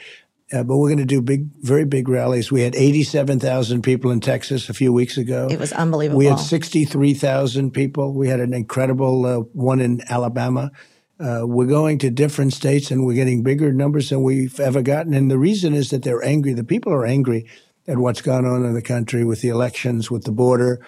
Uh, 0.53 0.61
but 0.61 0.77
we're 0.77 0.89
going 0.89 0.99
to 0.99 1.05
do 1.05 1.21
big, 1.21 1.47
very 1.61 1.85
big 1.85 2.07
rallies. 2.07 2.51
We 2.51 2.61
had 2.61 2.75
87,000 2.75 3.81
people 3.81 4.11
in 4.11 4.19
Texas 4.19 4.69
a 4.69 4.75
few 4.75 4.93
weeks 4.93 5.17
ago. 5.17 5.47
it 5.49 5.59
was 5.59 5.73
unbelievable 5.73 6.19
We 6.19 6.25
had 6.25 6.39
63,000 6.39 7.71
people. 7.71 8.13
We 8.13 8.27
had 8.27 8.39
an 8.39 8.53
incredible 8.53 9.25
uh, 9.25 9.39
one 9.53 9.81
in 9.81 10.01
Alabama. 10.07 10.71
Uh, 11.19 11.41
we're 11.45 11.65
going 11.65 11.97
to 11.99 12.11
different 12.11 12.53
states 12.53 12.91
and 12.91 13.05
we're 13.05 13.15
getting 13.15 13.41
bigger 13.41 13.71
numbers 13.71 14.09
than 14.09 14.21
we've 14.21 14.59
ever 14.59 14.81
gotten. 14.81 15.13
And 15.13 15.31
the 15.31 15.39
reason 15.39 15.73
is 15.73 15.89
that 15.89 16.03
they're 16.03 16.23
angry. 16.23 16.53
The 16.53 16.63
people 16.63 16.93
are 16.93 17.05
angry 17.05 17.47
at 17.87 17.97
what's 17.97 18.21
gone 18.21 18.45
on 18.45 18.65
in 18.65 18.73
the 18.73 18.81
country 18.81 19.23
with 19.23 19.41
the 19.41 19.49
elections, 19.49 20.09
with 20.09 20.23
the 20.23 20.31
border, 20.31 20.85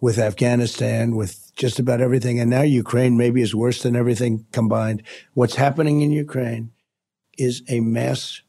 with 0.00 0.18
Afghanistan, 0.18 1.16
with 1.16 1.52
just 1.56 1.78
about 1.78 2.00
everything. 2.00 2.38
And 2.40 2.50
now 2.50 2.62
Ukraine 2.62 3.16
maybe 3.16 3.42
is 3.42 3.54
worse 3.54 3.82
than 3.82 3.96
everything 3.96 4.46
combined. 4.52 5.02
What's 5.34 5.56
happening 5.56 6.00
in 6.00 6.10
Ukraine 6.10 6.70
is 7.36 7.62
a 7.68 7.80
mass 7.80 8.42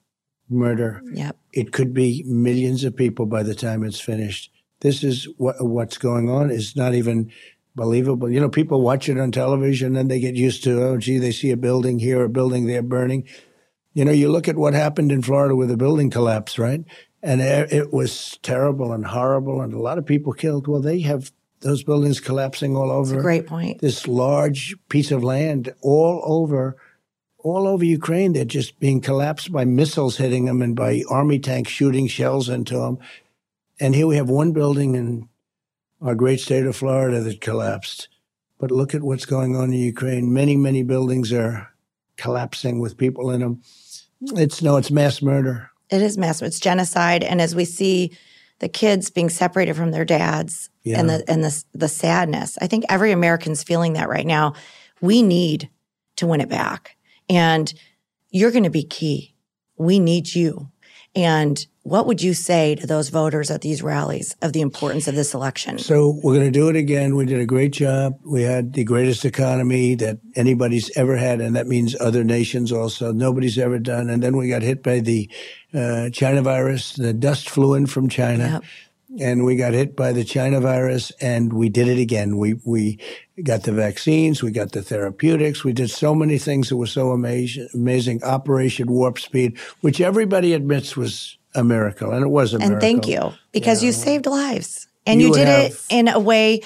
murder 0.52 1.00
yep 1.14 1.38
it 1.54 1.72
could 1.72 1.94
be 1.94 2.24
millions 2.28 2.84
of 2.84 2.96
people 2.96 3.26
by 3.26 3.44
the 3.44 3.56
time 3.56 3.84
it's 3.84 4.00
finished. 4.00 4.52
This 4.82 5.04
is 5.04 5.28
what 5.38 5.56
what's 5.60 5.98
going 5.98 6.30
on 6.30 6.52
is 6.52 6.76
not 6.76 6.94
even 6.94 7.32
believable. 7.76 8.30
You 8.30 8.40
know, 8.40 8.50
people 8.50 8.82
watch 8.82 9.10
it 9.10 9.20
on 9.20 9.32
television 9.32 9.96
and 9.96 10.10
they 10.10 10.20
get 10.20 10.36
used 10.36 10.64
to, 10.66 10.84
oh, 10.84 10.98
gee, 10.98 11.18
they 11.18 11.32
see 11.32 11.52
a 11.52 11.58
building 11.58 12.00
here, 12.00 12.24
a 12.24 12.30
building 12.30 12.66
there 12.66 12.82
burning. 12.82 13.28
You 13.94 14.06
know, 14.06 14.12
you 14.12 14.30
look 14.30 14.48
at 14.48 14.58
what 14.58 14.74
happened 14.74 15.12
in 15.12 15.22
Florida 15.22 15.56
with 15.56 15.70
the 15.70 15.78
building 15.78 16.10
collapse, 16.10 16.60
right? 16.60 16.84
And 17.22 17.42
it 17.42 17.92
was 17.92 18.40
terrible 18.44 18.94
and 18.94 19.06
horrible, 19.06 19.62
and 19.62 19.74
a 19.74 19.80
lot 19.80 19.98
of 19.98 20.06
people 20.06 20.32
killed. 20.32 20.68
Well, 20.68 20.82
they 20.82 21.02
have 21.02 21.32
those 21.62 21.84
buildings 21.84 22.20
collapsing 22.20 22.76
all 22.76 22.92
over. 22.92 23.22
great 23.22 23.48
point. 23.48 23.82
This 23.82 24.08
large 24.08 24.76
piece 24.88 25.12
of 25.12 25.24
land 25.24 25.74
all 25.82 26.22
over, 26.24 26.78
all 27.40 27.68
over 27.68 27.84
Ukraine. 27.84 28.34
They're 28.34 28.46
just 28.46 28.80
being 28.80 29.02
collapsed 29.02 29.52
by 29.52 29.66
missiles 29.66 30.18
hitting 30.18 30.46
them 30.46 30.62
and 30.62 30.76
by 30.76 31.04
army 31.10 31.40
tanks 31.40 31.72
shooting 31.72 32.08
shells 32.08 32.48
into 32.50 32.78
them. 32.78 33.00
And 33.80 33.96
here 33.96 34.08
we 34.08 34.16
have 34.16 34.30
one 34.30 34.52
building 34.52 34.96
in 34.96 35.28
our 36.02 36.16
great 36.16 36.40
state 36.40 36.66
of 36.66 36.76
Florida 36.76 37.22
that 37.22 37.42
collapsed. 37.42 38.08
But 38.58 38.72
look 38.72 38.94
at 38.94 39.04
what's 39.04 39.26
going 39.26 39.56
on 39.56 39.74
in 39.74 39.80
Ukraine. 39.80 40.34
Many, 40.34 40.58
many 40.58 40.84
buildings 40.84 41.32
are 41.32 41.70
collapsing 42.18 42.80
with 42.80 42.98
people 42.98 43.32
in 43.32 43.40
them. 43.40 43.62
It's 44.22 44.62
no, 44.62 44.76
it's 44.76 44.92
mass 44.92 45.22
murder. 45.22 45.72
It 45.90 46.02
is 46.02 46.18
mass. 46.18 46.42
It's 46.42 46.60
genocide. 46.60 47.24
And 47.24 47.42
as 47.42 47.56
we 47.56 47.66
see 47.66 48.18
the 48.60 48.70
kids 48.70 49.10
being 49.10 49.30
separated 49.30 49.76
from 49.76 49.92
their 49.92 50.06
dads 50.06 50.70
yeah. 50.84 51.00
and 51.00 51.10
the 51.10 51.24
and 51.28 51.44
the 51.44 51.64
the 51.74 51.88
sadness, 51.88 52.58
I 52.62 52.68
think 52.68 52.86
every 52.90 53.12
American's 53.12 53.64
feeling 53.64 53.94
that 53.94 54.10
right 54.10 54.28
now. 54.28 54.54
We 55.02 55.24
need 55.24 55.70
to 56.18 56.28
win 56.28 56.42
it 56.42 56.50
back, 56.50 56.98
and 57.30 57.74
you're 58.32 58.52
going 58.52 58.66
to 58.66 58.70
be 58.70 58.84
key. 58.84 59.34
We 59.78 60.00
need 60.00 60.36
you. 60.36 60.70
And 61.16 61.66
what 61.90 62.06
would 62.06 62.22
you 62.22 62.36
say 62.36 62.76
to 62.76 62.86
those 62.86 63.10
voters 63.10 63.50
at 63.50 63.62
these 63.62 63.82
rallies 63.82 64.36
of 64.42 64.54
the 64.54 64.62
importance 64.62 65.08
of 65.08 65.16
this 65.16 65.34
election? 65.34 65.80
So 65.80 66.20
we're 66.24 66.36
going 66.36 66.46
to 66.46 66.52
do 66.52 66.70
it 66.70 66.76
again. 66.76 67.16
We 67.16 67.26
did 67.26 67.40
a 67.40 67.46
great 67.46 67.72
job. 67.72 68.20
We 68.24 68.44
had 68.44 68.74
the 68.74 68.84
greatest 68.84 69.26
economy 69.26 69.96
that 69.96 70.20
anybody's 70.36 70.96
ever 70.96 71.18
had, 71.18 71.42
and 71.42 71.56
that 71.56 71.66
means 71.66 72.00
other 72.00 72.24
nations 72.24 72.72
also. 72.72 73.12
Nobody's 73.12 73.58
ever 73.58 73.80
done. 73.80 74.10
And 74.10 74.22
then 74.22 74.38
we 74.38 74.50
got 74.50 74.62
hit 74.62 74.84
by 74.84 75.00
the 75.00 75.30
uh, 75.74 76.12
China 76.12 76.44
virus. 76.44 76.94
The 76.94 77.12
dust 77.12 77.50
flew 77.50 77.74
in 77.74 77.88
from 77.88 78.08
China. 78.08 78.62
Yep 78.62 78.64
and 79.20 79.44
we 79.44 79.56
got 79.56 79.74
hit 79.74 79.96
by 79.96 80.12
the 80.12 80.24
China 80.24 80.62
virus 80.62 81.12
and 81.20 81.54
we 81.54 81.68
did 81.68 81.88
it 81.88 81.98
again. 81.98 82.38
We, 82.38 82.60
we 82.64 83.00
got 83.44 83.64
the 83.64 83.72
vaccines, 83.72 84.44
we 84.44 84.52
got 84.52 84.72
the 84.72 84.84
therapeutics, 84.84 85.64
we 85.64 85.74
did 85.74 85.90
so 85.90 86.14
many 86.14 86.38
things 86.38 86.70
that 86.70 86.78
were 86.78 86.86
so 86.86 87.10
amazing, 87.10 87.68
amazing. 87.74 88.24
Operation 88.24 88.92
Warp 88.92 89.18
Speed, 89.18 89.58
which 89.82 90.00
everybody 90.00 90.54
admits 90.54 90.96
was 90.96 91.39
a 91.56 91.64
miracle, 91.64 92.12
and 92.12 92.24
it 92.24 92.30
was 92.30 92.54
a 92.54 92.58
and 92.58 92.70
miracle. 92.70 92.76
And 92.76 92.82
thank 92.82 93.08
you, 93.08 93.34
because 93.52 93.82
yeah. 93.82 93.88
you 93.88 93.94
saved 93.94 94.26
lives. 94.26 94.88
And 95.06 95.22
you, 95.22 95.28
you 95.28 95.34
did 95.34 95.48
have, 95.48 95.72
it 95.72 95.86
in 95.90 96.08
a 96.08 96.20
way, 96.20 96.62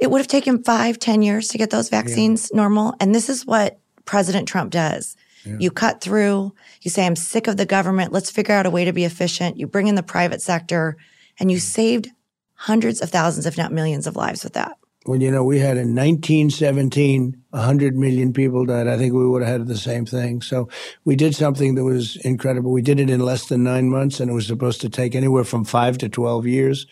it 0.00 0.10
would 0.10 0.18
have 0.18 0.28
taken 0.28 0.62
five, 0.62 0.98
ten 0.98 1.22
years 1.22 1.48
to 1.48 1.58
get 1.58 1.70
those 1.70 1.90
vaccines 1.90 2.50
yeah. 2.50 2.56
normal. 2.56 2.94
And 3.00 3.14
this 3.14 3.28
is 3.28 3.44
what 3.44 3.78
President 4.06 4.48
Trump 4.48 4.70
does. 4.70 5.16
Yeah. 5.44 5.56
You 5.60 5.70
cut 5.70 6.00
through, 6.00 6.54
you 6.82 6.90
say, 6.90 7.04
I'm 7.04 7.16
sick 7.16 7.46
of 7.46 7.56
the 7.56 7.66
government. 7.66 8.12
Let's 8.12 8.30
figure 8.30 8.54
out 8.54 8.64
a 8.64 8.70
way 8.70 8.84
to 8.84 8.92
be 8.92 9.04
efficient. 9.04 9.58
You 9.58 9.66
bring 9.66 9.86
in 9.86 9.96
the 9.96 10.02
private 10.02 10.40
sector 10.40 10.96
and 11.38 11.50
you 11.50 11.58
mm. 11.58 11.62
saved 11.62 12.08
hundreds 12.54 13.02
of 13.02 13.10
thousands, 13.10 13.44
if 13.44 13.58
not 13.58 13.72
millions 13.72 14.06
of 14.06 14.16
lives 14.16 14.44
with 14.44 14.54
that. 14.54 14.78
Well, 15.08 15.22
you 15.22 15.30
know, 15.30 15.42
we 15.42 15.58
had 15.58 15.78
in 15.78 15.94
1917, 15.94 17.42
100 17.48 17.96
million 17.96 18.34
people 18.34 18.66
died. 18.66 18.86
I 18.86 18.98
think 18.98 19.14
we 19.14 19.26
would 19.26 19.40
have 19.40 19.60
had 19.60 19.66
the 19.66 19.78
same 19.78 20.04
thing. 20.04 20.42
So 20.42 20.68
we 21.06 21.16
did 21.16 21.34
something 21.34 21.76
that 21.76 21.84
was 21.84 22.16
incredible. 22.16 22.72
We 22.72 22.82
did 22.82 23.00
it 23.00 23.08
in 23.08 23.20
less 23.20 23.46
than 23.46 23.64
nine 23.64 23.88
months, 23.88 24.20
and 24.20 24.30
it 24.30 24.34
was 24.34 24.46
supposed 24.46 24.82
to 24.82 24.90
take 24.90 25.14
anywhere 25.14 25.44
from 25.44 25.64
five 25.64 25.96
to 25.98 26.10
12 26.10 26.46
years. 26.46 26.86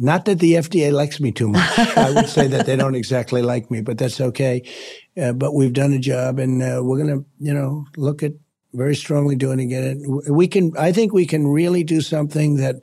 Not 0.00 0.24
that 0.24 0.40
the 0.40 0.54
FDA 0.54 0.90
likes 0.90 1.20
me 1.20 1.30
too 1.30 1.46
much. 1.46 1.78
I 1.96 2.10
would 2.10 2.28
say 2.28 2.48
that 2.48 2.66
they 2.66 2.74
don't 2.74 2.96
exactly 2.96 3.40
like 3.40 3.70
me, 3.70 3.82
but 3.82 3.98
that's 3.98 4.20
okay. 4.20 4.68
Uh, 5.16 5.32
but 5.32 5.54
we've 5.54 5.72
done 5.72 5.92
a 5.92 6.00
job, 6.00 6.40
and 6.40 6.60
uh, 6.60 6.80
we're 6.82 6.98
going 7.04 7.20
to, 7.20 7.24
you 7.38 7.54
know, 7.54 7.86
look 7.96 8.24
at 8.24 8.32
very 8.72 8.96
strongly 8.96 9.36
doing 9.36 9.60
again. 9.60 10.02
We 10.28 10.48
can, 10.48 10.72
I 10.76 10.90
think 10.90 11.12
we 11.12 11.24
can 11.24 11.46
really 11.46 11.84
do 11.84 12.00
something 12.00 12.56
that 12.56 12.80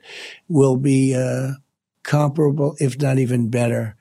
will 0.48 0.78
be 0.78 1.14
uh, 1.14 1.58
comparable, 2.04 2.74
if 2.80 2.98
not 2.98 3.18
even 3.18 3.50
better, 3.50 3.98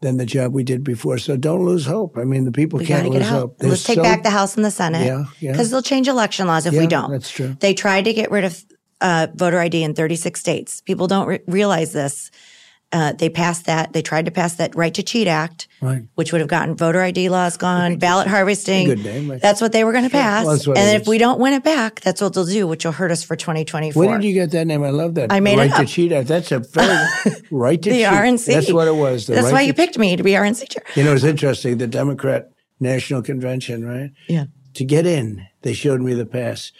than 0.00 0.16
the 0.16 0.26
job 0.26 0.52
we 0.52 0.64
did 0.64 0.82
before. 0.82 1.18
So 1.18 1.36
don't 1.36 1.64
lose 1.64 1.86
hope. 1.86 2.16
I 2.16 2.24
mean, 2.24 2.44
the 2.44 2.52
people 2.52 2.78
we 2.78 2.86
can't 2.86 3.08
lose 3.08 3.28
hope. 3.28 3.56
Let's 3.60 3.84
take 3.84 3.96
so, 3.96 4.02
back 4.02 4.22
the 4.22 4.30
House 4.30 4.56
and 4.56 4.64
the 4.64 4.70
Senate. 4.70 5.04
Yeah, 5.04 5.24
yeah. 5.40 5.52
Because 5.52 5.70
they'll 5.70 5.82
change 5.82 6.08
election 6.08 6.46
laws 6.46 6.66
if 6.66 6.72
yeah, 6.72 6.80
we 6.80 6.86
don't. 6.86 7.10
That's 7.10 7.30
true. 7.30 7.56
They 7.60 7.74
tried 7.74 8.06
to 8.06 8.12
get 8.12 8.30
rid 8.30 8.44
of 8.44 8.64
uh, 9.00 9.28
voter 9.34 9.58
ID 9.58 9.82
in 9.82 9.94
36 9.94 10.38
states. 10.38 10.80
People 10.80 11.06
don't 11.06 11.26
re- 11.26 11.40
realize 11.46 11.92
this. 11.92 12.30
Uh, 12.92 13.12
they 13.12 13.28
passed 13.28 13.66
that. 13.66 13.92
They 13.92 14.02
tried 14.02 14.24
to 14.24 14.32
pass 14.32 14.54
that 14.56 14.74
Right 14.74 14.92
to 14.94 15.02
Cheat 15.04 15.28
Act, 15.28 15.68
right. 15.80 16.02
which 16.16 16.32
would 16.32 16.40
have 16.40 16.50
gotten 16.50 16.74
voter 16.74 17.00
ID 17.00 17.28
laws 17.28 17.56
gone, 17.56 17.98
ballot 17.98 18.26
harvesting. 18.26 18.86
Good 18.86 19.04
name. 19.04 19.38
That's 19.38 19.60
what 19.60 19.70
they 19.70 19.84
were 19.84 19.92
going 19.92 20.04
to 20.04 20.10
pass. 20.10 20.44
Well, 20.44 20.76
and 20.76 21.00
if 21.00 21.06
we 21.06 21.18
don't 21.18 21.38
win 21.38 21.52
it 21.52 21.62
back, 21.62 22.00
that's 22.00 22.20
what 22.20 22.34
they'll 22.34 22.44
do, 22.44 22.66
which 22.66 22.84
will 22.84 22.90
hurt 22.92 23.12
us 23.12 23.22
for 23.22 23.36
2024. 23.36 24.04
Where 24.04 24.18
did 24.18 24.26
you 24.26 24.34
get 24.34 24.50
that 24.50 24.66
name? 24.66 24.82
I 24.82 24.90
love 24.90 25.14
that. 25.14 25.32
I 25.32 25.38
made 25.38 25.58
right 25.58 25.70
it 25.70 25.72
up. 25.72 25.80
to 25.80 25.86
Cheat 25.86 26.10
Act. 26.10 26.26
That's 26.26 26.50
a 26.50 26.58
very 26.58 27.06
right 27.52 27.80
to 27.80 27.90
the 27.90 27.98
cheat. 27.98 28.06
RNC. 28.06 28.46
That's 28.46 28.72
what 28.72 28.88
it 28.88 28.96
was. 28.96 29.28
that's 29.28 29.44
right 29.44 29.52
why 29.52 29.60
you 29.60 29.72
picked 29.72 29.96
me 29.96 30.16
to 30.16 30.24
be 30.24 30.32
RNC 30.32 30.70
chair. 30.70 30.82
You 30.96 31.04
know, 31.04 31.14
it's 31.14 31.22
interesting. 31.22 31.78
The 31.78 31.86
Democrat 31.86 32.50
National 32.80 33.22
Convention, 33.22 33.84
right? 33.84 34.10
Yeah. 34.28 34.46
To 34.74 34.84
get 34.84 35.06
in, 35.06 35.46
they 35.62 35.74
showed 35.74 36.00
me 36.00 36.14
the 36.14 36.26
pass 36.26 36.72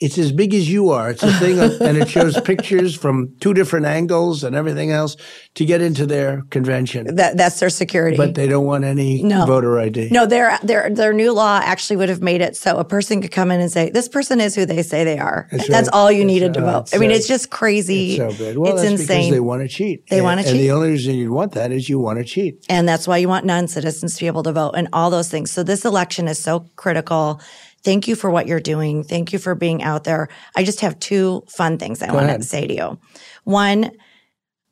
it's 0.00 0.16
as 0.16 0.30
big 0.30 0.54
as 0.54 0.70
you 0.70 0.90
are. 0.90 1.10
It's 1.10 1.24
a 1.24 1.32
thing, 1.34 1.58
of, 1.58 1.80
and 1.80 1.96
it 1.96 2.08
shows 2.08 2.40
pictures 2.44 2.94
from 2.94 3.34
two 3.40 3.52
different 3.52 3.86
angles 3.86 4.44
and 4.44 4.54
everything 4.54 4.92
else 4.92 5.16
to 5.54 5.64
get 5.64 5.82
into 5.82 6.06
their 6.06 6.42
convention. 6.50 7.16
That, 7.16 7.36
that's 7.36 7.58
their 7.58 7.70
security. 7.70 8.16
But 8.16 8.36
they 8.36 8.46
don't 8.46 8.64
want 8.64 8.84
any 8.84 9.22
no. 9.22 9.44
voter 9.44 9.80
ID. 9.80 10.10
No, 10.10 10.24
their 10.24 10.56
their 10.62 10.88
their 10.90 11.12
new 11.12 11.32
law 11.32 11.60
actually 11.62 11.96
would 11.96 12.08
have 12.08 12.22
made 12.22 12.40
it 12.40 12.56
so 12.56 12.76
a 12.76 12.84
person 12.84 13.20
could 13.20 13.32
come 13.32 13.50
in 13.50 13.60
and 13.60 13.72
say, 13.72 13.90
"This 13.90 14.08
person 14.08 14.40
is 14.40 14.54
who 14.54 14.66
they 14.66 14.82
say 14.82 15.02
they 15.02 15.18
are." 15.18 15.48
That's, 15.50 15.68
that's 15.68 15.88
all 15.88 16.12
you 16.12 16.24
needed 16.24 16.54
to 16.54 16.60
vote. 16.60 16.94
I 16.94 16.98
mean, 16.98 17.10
it's 17.10 17.26
just 17.26 17.50
crazy. 17.50 18.16
It's 18.16 18.36
so 18.36 18.44
good. 18.44 18.58
Well, 18.58 18.74
it's 18.74 18.84
insane. 18.84 19.18
because 19.18 19.30
they 19.30 19.40
want 19.40 19.62
to 19.62 19.68
cheat. 19.68 20.06
They 20.08 20.20
want 20.20 20.40
to 20.40 20.44
cheat. 20.44 20.52
And 20.52 20.60
the 20.60 20.70
only 20.70 20.90
reason 20.90 21.16
you'd 21.16 21.30
want 21.30 21.52
that 21.52 21.72
is 21.72 21.88
you 21.88 21.98
want 21.98 22.18
to 22.18 22.24
cheat. 22.24 22.64
And 22.68 22.88
that's 22.88 23.08
why 23.08 23.16
you 23.16 23.28
want 23.28 23.44
non-citizens 23.46 24.14
to 24.14 24.20
be 24.20 24.26
able 24.28 24.44
to 24.44 24.52
vote 24.52 24.72
and 24.76 24.88
all 24.92 25.10
those 25.10 25.28
things. 25.28 25.50
So 25.50 25.64
this 25.64 25.84
election 25.84 26.28
is 26.28 26.38
so 26.38 26.66
critical. 26.76 27.40
Thank 27.84 28.08
you 28.08 28.16
for 28.16 28.30
what 28.30 28.46
you're 28.46 28.60
doing. 28.60 29.04
Thank 29.04 29.32
you 29.32 29.38
for 29.38 29.54
being 29.54 29.82
out 29.82 30.04
there. 30.04 30.28
I 30.56 30.64
just 30.64 30.80
have 30.80 30.98
two 30.98 31.44
fun 31.48 31.78
things 31.78 32.02
I 32.02 32.12
want 32.12 32.28
to 32.28 32.42
say 32.42 32.66
to 32.66 32.74
you. 32.74 32.98
One, 33.44 33.92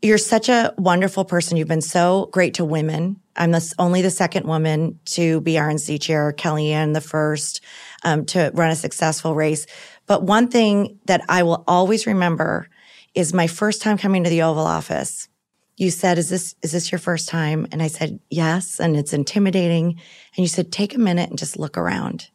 you're 0.02 0.18
such 0.18 0.48
a 0.48 0.74
wonderful 0.76 1.24
person. 1.24 1.56
You've 1.56 1.68
been 1.68 1.80
so 1.80 2.28
great 2.32 2.54
to 2.54 2.64
women. 2.64 3.20
I'm 3.36 3.52
the, 3.52 3.74
only 3.78 4.02
the 4.02 4.10
second 4.10 4.46
woman 4.46 4.98
to 5.06 5.40
be 5.40 5.54
RNC 5.54 6.00
chair, 6.00 6.32
Kellyanne 6.32 6.94
the 6.94 7.00
first 7.00 7.62
um, 8.04 8.24
to 8.26 8.50
run 8.54 8.70
a 8.70 8.76
successful 8.76 9.34
race. 9.34 9.66
But 10.06 10.22
one 10.22 10.48
thing 10.48 10.98
that 11.06 11.22
I 11.28 11.42
will 11.42 11.64
always 11.66 12.06
remember 12.06 12.68
is 13.14 13.32
my 13.32 13.46
first 13.46 13.82
time 13.82 13.98
coming 13.98 14.24
to 14.24 14.30
the 14.30 14.42
Oval 14.42 14.66
Office. 14.66 15.28
You 15.76 15.90
said, 15.90 16.18
"Is 16.18 16.30
this 16.30 16.54
is 16.62 16.72
this 16.72 16.90
your 16.90 16.98
first 16.98 17.28
time?" 17.28 17.66
And 17.72 17.82
I 17.82 17.88
said, 17.88 18.20
"Yes." 18.30 18.80
And 18.80 18.96
it's 18.96 19.12
intimidating. 19.12 19.88
And 19.88 20.38
you 20.38 20.48
said, 20.48 20.72
"Take 20.72 20.94
a 20.94 20.98
minute 20.98 21.28
and 21.28 21.38
just 21.38 21.58
look 21.58 21.76
around." 21.76 22.30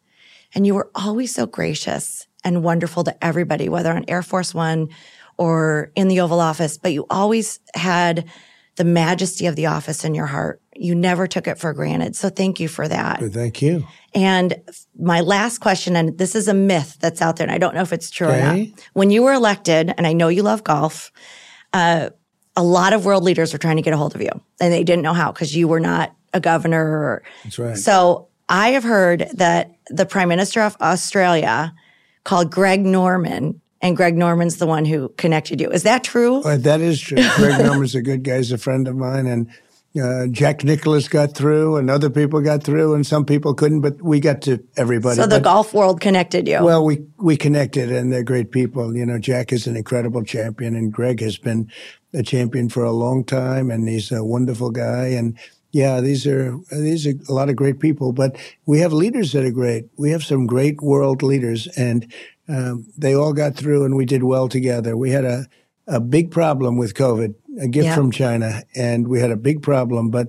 And 0.54 0.68
you 0.68 0.76
were 0.76 0.90
always 0.96 1.34
so 1.34 1.46
gracious 1.46 2.28
and 2.44 2.64
wonderful 2.64 3.04
to 3.04 3.24
everybody, 3.24 3.70
whether 3.70 3.92
on 3.92 4.06
Air 4.08 4.22
Force 4.22 4.54
One 4.54 4.90
or 5.38 5.92
in 5.96 6.08
the 6.08 6.22
Oval 6.22 6.40
Office, 6.40 6.78
but 6.78 6.94
you 6.94 7.06
always 7.10 7.60
had 7.74 8.30
the 8.76 8.84
majesty 8.84 9.48
of 9.48 9.56
the 9.56 9.66
office 9.66 10.04
in 10.04 10.16
your 10.16 10.26
heart. 10.26 10.62
You 10.76 10.96
never 10.96 11.28
took 11.28 11.48
it 11.48 11.60
for 11.60 11.74
granted. 11.74 12.16
So 12.16 12.30
thank 12.30 12.60
you 12.60 12.68
for 12.68 12.88
that. 12.88 13.20
Thank 13.20 13.62
you. 13.62 13.86
And 14.16 14.62
my 14.98 15.22
last 15.22 15.60
question, 15.60 15.96
and 15.96 16.18
this 16.18 16.36
is 16.36 16.48
a 16.48 16.54
myth 16.54 16.98
that's 17.00 17.22
out 17.22 17.36
there, 17.36 17.46
and 17.46 17.54
I 17.54 17.58
don't 17.58 17.76
know 17.76 17.82
if 17.82 17.94
it's 17.94 18.10
true 18.10 18.28
okay. 18.28 18.40
or 18.40 18.56
not. 18.58 18.68
When 18.94 19.12
you 19.12 19.24
were 19.24 19.34
elected, 19.34 19.94
and 19.98 20.08
I 20.08 20.14
know 20.14 20.30
you 20.30 20.44
love 20.44 20.64
golf, 20.64 21.12
uh, 21.74 22.10
a 22.56 22.64
lot 22.64 22.94
of 22.94 23.06
world 23.06 23.24
leaders 23.24 23.54
were 23.54 23.60
trying 23.60 23.78
to 23.78 23.82
get 23.82 23.94
a 23.94 23.98
hold 23.98 24.16
of 24.16 24.22
you, 24.22 24.32
and 24.60 24.74
they 24.74 24.84
didn't 24.84 25.04
know 25.04 25.14
how 25.14 25.32
because 25.32 25.56
you 25.56 25.68
were 25.68 25.80
not 25.80 26.16
a 26.34 26.40
governor. 26.40 26.84
Or, 26.84 27.24
that's 27.44 27.60
right. 27.60 27.78
So 27.78 28.28
I 28.52 28.72
have 28.72 28.84
heard 28.84 29.30
that 29.36 29.72
the 29.90 30.06
Prime 30.06 30.28
Minister 30.28 30.60
of 30.60 30.76
Australia 30.82 31.74
called 32.26 32.52
Greg 32.52 32.86
Norman, 32.86 33.62
and 33.82 33.96
Greg 33.96 34.18
Norman's 34.18 34.58
the 34.58 34.68
one 34.68 34.84
who 34.84 35.08
connected 35.18 35.62
you. 35.62 35.72
Is 35.72 35.84
that 35.84 36.04
true? 36.04 36.42
Uh, 36.42 36.58
that 36.58 36.82
is 36.82 37.00
true. 37.00 37.18
Greg 37.38 37.64
Norman's 37.64 37.96
a 37.96 38.02
good 38.02 38.24
guy. 38.24 38.38
He's 38.38 38.52
a 38.52 38.58
friend 38.58 38.90
of 38.90 38.98
mine, 38.98 39.26
and 39.26 39.50
uh, 40.00 40.28
Jack 40.28 40.66
Nicklaus 40.66 41.08
got 41.08 41.34
through, 41.34 41.78
and 41.78 41.90
other 41.90 42.10
people 42.10 42.42
got 42.42 42.62
through, 42.62 42.94
and 42.94 43.08
some 43.08 43.24
people 43.24 43.54
couldn't, 43.54 43.80
but 43.80 44.02
we 44.02 44.20
got 44.20 44.42
to 44.42 44.62
everybody. 44.76 45.16
So 45.16 45.28
the 45.28 45.38
but, 45.38 45.44
golf 45.44 45.74
world 45.74 46.02
connected 46.02 46.46
you. 46.46 46.62
Well, 46.62 46.84
we 46.84 47.06
we 47.20 47.38
connected, 47.38 47.90
and 47.90 48.12
they're 48.12 48.22
great 48.22 48.52
people. 48.52 48.98
You 48.98 49.06
know, 49.06 49.18
Jack 49.18 49.54
is 49.54 49.66
an 49.66 49.78
incredible 49.78 50.26
champion, 50.26 50.76
and 50.76 50.92
Greg 50.92 51.22
has 51.22 51.38
been 51.38 51.72
a 52.14 52.22
champion 52.22 52.68
for 52.68 52.84
a 52.84 52.92
long 52.92 53.24
time, 53.24 53.72
and 53.72 53.88
he's 53.88 54.12
a 54.12 54.26
wonderful 54.26 54.72
guy, 54.72 55.08
and 55.08 55.38
yeah, 55.72 56.02
these 56.02 56.28
are 56.28 56.58
these 56.72 57.08
are 57.08 57.14
a 57.30 57.34
lot 57.34 57.50
of 57.50 57.56
great 57.56 57.80
people, 57.80 58.12
but 58.12 58.36
we 58.66 58.80
have 58.80 58.94
leaders 58.94 59.32
that 59.32 59.46
are 59.46 59.52
great. 59.52 59.86
We 59.98 60.12
have 60.12 60.24
some 60.24 60.46
great 60.46 60.82
world 60.82 61.24
leaders, 61.24 61.68
and 61.78 62.12
um, 62.48 62.88
they 62.98 63.14
all 63.16 63.34
got 63.34 63.56
through, 63.56 63.86
and 63.86 63.96
we 63.96 64.06
did 64.06 64.24
well 64.24 64.50
together. 64.50 64.98
We 64.98 65.12
had 65.12 65.26
a 65.26 65.48
a 65.88 66.00
big 66.00 66.32
problem 66.32 66.78
with 66.78 66.94
COVID, 66.94 67.36
a 67.60 67.68
gift 67.68 67.86
yeah. 67.86 67.96
from 67.96 68.12
China, 68.12 68.64
and 68.76 69.08
we 69.08 69.20
had 69.20 69.32
a 69.32 69.38
big 69.38 69.62
problem, 69.62 70.10
but 70.10 70.28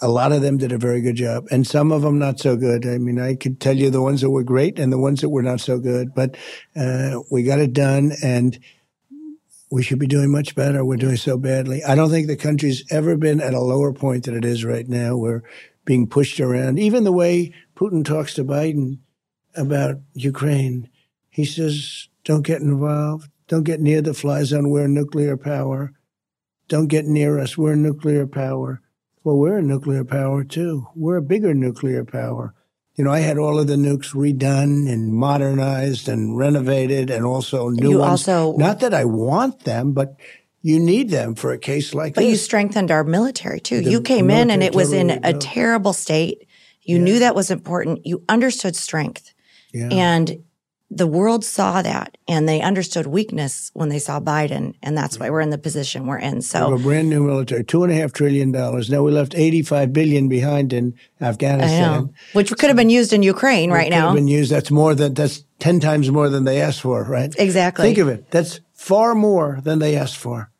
a 0.00 0.08
lot 0.08 0.32
of 0.32 0.40
them 0.40 0.56
did 0.56 0.72
a 0.72 0.78
very 0.78 1.02
good 1.02 1.16
job, 1.16 1.46
and 1.50 1.66
some 1.66 1.92
of 1.92 2.02
them 2.02 2.18
not 2.18 2.40
so 2.40 2.56
good. 2.56 2.86
I 2.86 2.96
mean, 2.98 3.20
I 3.20 3.34
could 3.34 3.60
tell 3.60 3.76
you 3.76 3.90
the 3.90 4.02
ones 4.02 4.22
that 4.22 4.30
were 4.30 4.42
great 4.42 4.78
and 4.78 4.92
the 4.92 4.98
ones 4.98 5.20
that 5.20 5.28
were 5.28 5.42
not 5.42 5.60
so 5.60 5.78
good, 5.78 6.14
but 6.14 6.36
uh, 6.74 7.20
we 7.30 7.42
got 7.42 7.60
it 7.60 7.74
done, 7.74 8.12
and 8.22 8.58
we 9.70 9.82
should 9.82 9.98
be 9.98 10.06
doing 10.06 10.30
much 10.30 10.54
better. 10.54 10.84
We're 10.84 10.96
doing 10.96 11.16
so 11.16 11.38
badly. 11.38 11.82
I 11.84 11.94
don't 11.94 12.10
think 12.10 12.26
the 12.26 12.36
country's 12.36 12.84
ever 12.90 13.16
been 13.16 13.40
at 13.40 13.54
a 13.54 13.60
lower 13.60 13.92
point 13.92 14.24
than 14.24 14.36
it 14.36 14.44
is 14.44 14.64
right 14.64 14.88
now. 14.88 15.16
We're 15.16 15.42
being 15.84 16.08
pushed 16.08 16.40
around. 16.40 16.78
Even 16.78 17.04
the 17.04 17.12
way 17.12 17.52
Putin 17.76 18.04
talks 18.04 18.34
to 18.34 18.44
Biden 18.44 18.98
about 19.54 19.96
Ukraine, 20.14 20.88
he 21.28 21.44
says, 21.44 22.08
"Don't 22.24 22.46
get 22.46 22.60
involved. 22.60 23.30
Don't 23.46 23.64
get 23.64 23.80
near 23.80 24.02
the 24.02 24.14
fly 24.14 24.42
zone. 24.42 24.70
We're 24.70 24.88
nuclear 24.88 25.36
power. 25.36 25.92
Don't 26.68 26.88
get 26.88 27.06
near 27.06 27.38
us. 27.38 27.56
We're 27.56 27.76
nuclear 27.76 28.26
power." 28.26 28.80
Well, 29.22 29.36
we're 29.36 29.58
a 29.58 29.62
nuclear 29.62 30.02
power 30.02 30.44
too. 30.44 30.86
We're 30.96 31.18
a 31.18 31.22
bigger 31.22 31.52
nuclear 31.52 32.04
power. 32.04 32.54
You 33.00 33.04
know, 33.04 33.12
I 33.12 33.20
had 33.20 33.38
all 33.38 33.58
of 33.58 33.66
the 33.66 33.76
nukes 33.76 34.12
redone 34.12 34.86
and 34.86 35.10
modernized 35.14 36.06
and 36.06 36.36
renovated 36.36 37.08
and 37.08 37.24
also 37.24 37.70
new 37.70 37.92
you 37.92 37.98
ones. 38.00 38.28
Also, 38.28 38.58
Not 38.58 38.80
that 38.80 38.92
I 38.92 39.06
want 39.06 39.60
them, 39.60 39.92
but 39.92 40.16
you 40.60 40.78
need 40.78 41.08
them 41.08 41.34
for 41.34 41.50
a 41.50 41.58
case 41.58 41.94
like 41.94 42.14
but 42.14 42.20
this. 42.20 42.30
you 42.30 42.36
strengthened 42.36 42.90
our 42.90 43.02
military 43.02 43.58
too. 43.58 43.80
The 43.80 43.90
you 43.90 44.02
came 44.02 44.28
in 44.28 44.50
and 44.50 44.62
it 44.62 44.74
was 44.74 44.92
in 44.92 45.08
a 45.24 45.32
terrible 45.32 45.94
state. 45.94 46.46
You 46.82 46.98
Yeah. 46.98 47.04
knew 47.04 47.18
that 47.20 47.34
was 47.34 47.50
important. 47.50 48.04
You 48.04 48.22
understood 48.28 48.76
strength. 48.76 49.32
yeah. 49.72 49.88
And 49.90 50.40
the 50.90 51.06
world 51.06 51.44
saw 51.44 51.82
that 51.82 52.18
and 52.26 52.48
they 52.48 52.60
understood 52.60 53.06
weakness 53.06 53.70
when 53.74 53.90
they 53.90 53.98
saw 54.00 54.18
Biden. 54.18 54.74
And 54.82 54.98
that's 54.98 55.18
why 55.18 55.30
we're 55.30 55.40
in 55.40 55.50
the 55.50 55.58
position 55.58 56.06
we're 56.06 56.18
in. 56.18 56.42
So 56.42 56.74
a 56.74 56.78
brand 56.78 57.08
new 57.08 57.22
military, 57.22 57.62
two 57.64 57.84
and 57.84 57.92
a 57.92 57.94
half 57.94 58.12
trillion 58.12 58.50
dollars. 58.50 58.90
Now 58.90 59.02
we 59.02 59.12
left 59.12 59.34
eighty-five 59.36 59.92
billion 59.92 60.28
behind 60.28 60.72
in 60.72 60.94
Afghanistan. 61.20 61.92
know, 62.06 62.12
which 62.32 62.50
could 62.58 62.70
have 62.70 62.76
been 62.76 62.90
used 62.90 63.12
in 63.12 63.22
Ukraine 63.22 63.70
right 63.70 63.84
Could 63.84 63.94
have 63.94 64.10
now. 64.10 64.14
been 64.14 64.28
used. 64.28 64.50
That's 64.50 64.70
more 64.70 64.94
than 64.94 65.14
that's 65.14 65.44
ten 65.60 65.78
times 65.78 66.10
more 66.10 66.28
than 66.28 66.44
they 66.44 66.60
asked 66.60 66.80
for, 66.80 67.04
right? 67.04 67.32
Exactly. 67.38 67.84
Think 67.84 67.98
of 67.98 68.08
it. 68.08 68.30
That's 68.30 68.60
far 68.74 69.14
more 69.14 69.60
than 69.62 69.78
they 69.78 69.96
asked 69.96 70.16
for. 70.16 70.50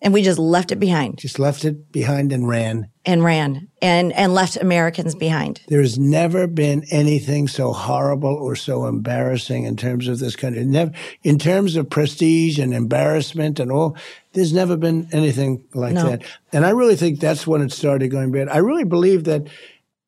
And 0.00 0.14
we 0.14 0.22
just 0.22 0.38
left 0.38 0.70
it 0.72 0.76
behind 0.78 1.18
Just 1.18 1.38
left 1.38 1.64
it 1.64 1.90
behind 1.92 2.32
and 2.32 2.46
ran. 2.48 2.88
and 3.04 3.24
ran 3.24 3.68
and, 3.82 4.12
and 4.12 4.32
left 4.34 4.56
Americans 4.56 5.14
behind. 5.14 5.60
There 5.68 5.80
has 5.80 5.98
never 5.98 6.46
been 6.46 6.84
anything 6.90 7.48
so 7.48 7.72
horrible 7.72 8.34
or 8.34 8.54
so 8.56 8.86
embarrassing 8.86 9.64
in 9.64 9.76
terms 9.76 10.06
of 10.08 10.18
this 10.18 10.36
country. 10.36 10.64
Never, 10.64 10.92
in 11.22 11.38
terms 11.38 11.74
of 11.76 11.90
prestige 11.90 12.58
and 12.58 12.72
embarrassment 12.74 13.58
and 13.60 13.72
all, 13.72 13.96
there's 14.34 14.52
never 14.52 14.76
been 14.76 15.08
anything 15.12 15.64
like 15.74 15.94
No. 15.94 16.10
that. 16.10 16.22
And 16.52 16.64
I 16.64 16.70
really 16.70 16.96
think 16.96 17.18
that's 17.20 17.46
when 17.46 17.60
it 17.62 17.72
started 17.72 18.08
going 18.10 18.30
bad. 18.30 18.48
I 18.48 18.58
really 18.58 18.84
believe 18.84 19.24
that 19.24 19.48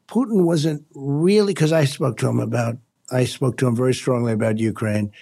Putin 0.08 0.44
wasn't 0.44 0.84
really, 0.94 1.52
because 1.54 1.72
I 1.72 1.84
spoke 1.84 2.16
to 2.18 2.28
him 2.28 2.40
about, 2.40 2.76
I 3.12 3.24
spoke 3.24 3.56
to 3.58 3.66
him 3.66 3.76
very 3.76 3.94
strongly 3.94 4.32
about 4.32 4.58
Ukraine. 4.58 5.12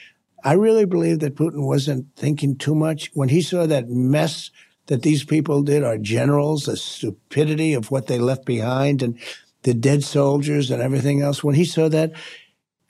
I 0.45 0.53
really 0.53 0.85
believe 0.85 1.21
that 1.21 1.35
Putin 1.35 1.67
wasn't 1.67 2.07
thinking 2.17 2.57
too 2.57 2.75
much 2.75 3.11
when 3.15 3.29
he 3.29 3.43
saw 3.43 3.67
that 3.67 3.89
mess 3.89 4.51
that 4.87 5.03
these 5.03 5.25
people 5.25 5.63
did, 5.63 5.85
our 5.85 5.99
generals, 5.99 6.65
the 6.65 6.77
stupidity 6.77 7.75
of 7.75 7.91
what 7.91 8.07
they 8.07 8.19
left 8.19 8.45
behind 8.45 9.03
and 9.03 9.19
the 9.63 9.75
dead 9.75 10.03
soldiers 10.03 10.71
and 10.71 10.83
everything 10.83 11.21
else. 11.21 11.45
When 11.45 11.55
he 11.55 11.65
saw 11.65 11.89
that, 11.91 12.13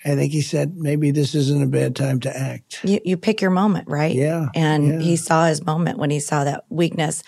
I 0.04 0.14
think 0.14 0.32
he 0.32 0.42
said, 0.42 0.76
maybe 0.76 1.11
this 1.11 1.34
isn't 1.34 1.62
a 1.62 1.66
bad 1.66 1.96
time 1.96 2.20
to 2.20 2.37
act. 2.37 2.84
You, 2.84 3.00
you 3.04 3.16
pick 3.16 3.40
your 3.40 3.50
moment, 3.50 3.88
right? 3.88 4.14
Yeah, 4.14 4.48
And 4.54 4.87
yeah. 4.87 5.00
he 5.00 5.16
saw 5.16 5.46
his 5.46 5.64
moment 5.64 5.98
when 5.98 6.11
he 6.11 6.20
saw 6.20 6.44
that 6.44 6.64
weakness. 6.68 7.22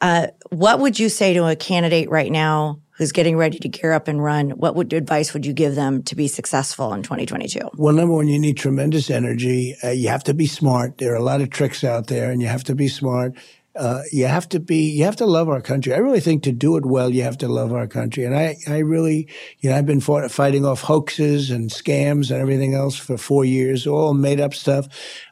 Uh, 0.00 0.28
what 0.50 0.78
would 0.78 0.98
you 0.98 1.08
say 1.08 1.34
to 1.34 1.46
a 1.48 1.56
candidate 1.56 2.10
right 2.10 2.30
now 2.30 2.80
who's 3.02 3.10
getting 3.10 3.36
ready 3.36 3.58
to 3.58 3.68
gear 3.68 3.92
up 3.92 4.06
and 4.06 4.22
run? 4.22 4.50
What 4.50 4.76
would 4.76 4.92
advice 4.92 5.34
would 5.34 5.44
you 5.44 5.52
give 5.52 5.74
them 5.74 6.04
to 6.04 6.14
be 6.14 6.28
successful 6.28 6.92
in 6.94 7.02
2022? 7.02 7.70
Well, 7.74 7.92
number 7.92 8.14
one, 8.14 8.28
you 8.28 8.38
need 8.38 8.56
tremendous 8.56 9.10
energy. 9.10 9.74
Uh, 9.82 9.88
you 9.88 10.08
have 10.08 10.22
to 10.24 10.34
be 10.34 10.46
smart. 10.46 10.98
There 10.98 11.12
are 11.12 11.16
a 11.16 11.22
lot 11.22 11.40
of 11.40 11.50
tricks 11.50 11.82
out 11.82 12.06
there, 12.06 12.30
and 12.30 12.40
you 12.40 12.46
have 12.46 12.62
to 12.64 12.76
be 12.76 12.86
smart. 12.86 13.34
Uh, 13.74 14.02
you 14.12 14.26
have 14.26 14.48
to 14.50 14.60
be, 14.60 14.90
you 14.90 15.02
have 15.02 15.16
to 15.16 15.26
love 15.26 15.48
our 15.48 15.60
country. 15.60 15.92
I 15.92 15.96
really 15.96 16.20
think 16.20 16.44
to 16.44 16.52
do 16.52 16.76
it 16.76 16.86
well, 16.86 17.10
you 17.10 17.24
have 17.24 17.38
to 17.38 17.48
love 17.48 17.72
our 17.72 17.88
country. 17.88 18.24
And 18.24 18.36
I, 18.36 18.56
I 18.68 18.78
really, 18.78 19.28
you 19.58 19.70
know, 19.70 19.76
I've 19.76 19.86
been 19.86 20.00
fought, 20.00 20.30
fighting 20.30 20.64
off 20.64 20.82
hoaxes 20.82 21.50
and 21.50 21.70
scams 21.70 22.30
and 22.30 22.40
everything 22.40 22.74
else 22.74 22.96
for 22.96 23.18
four 23.18 23.44
years, 23.44 23.84
all 23.84 24.14
made 24.14 24.40
up 24.40 24.54
stuff. 24.54 24.86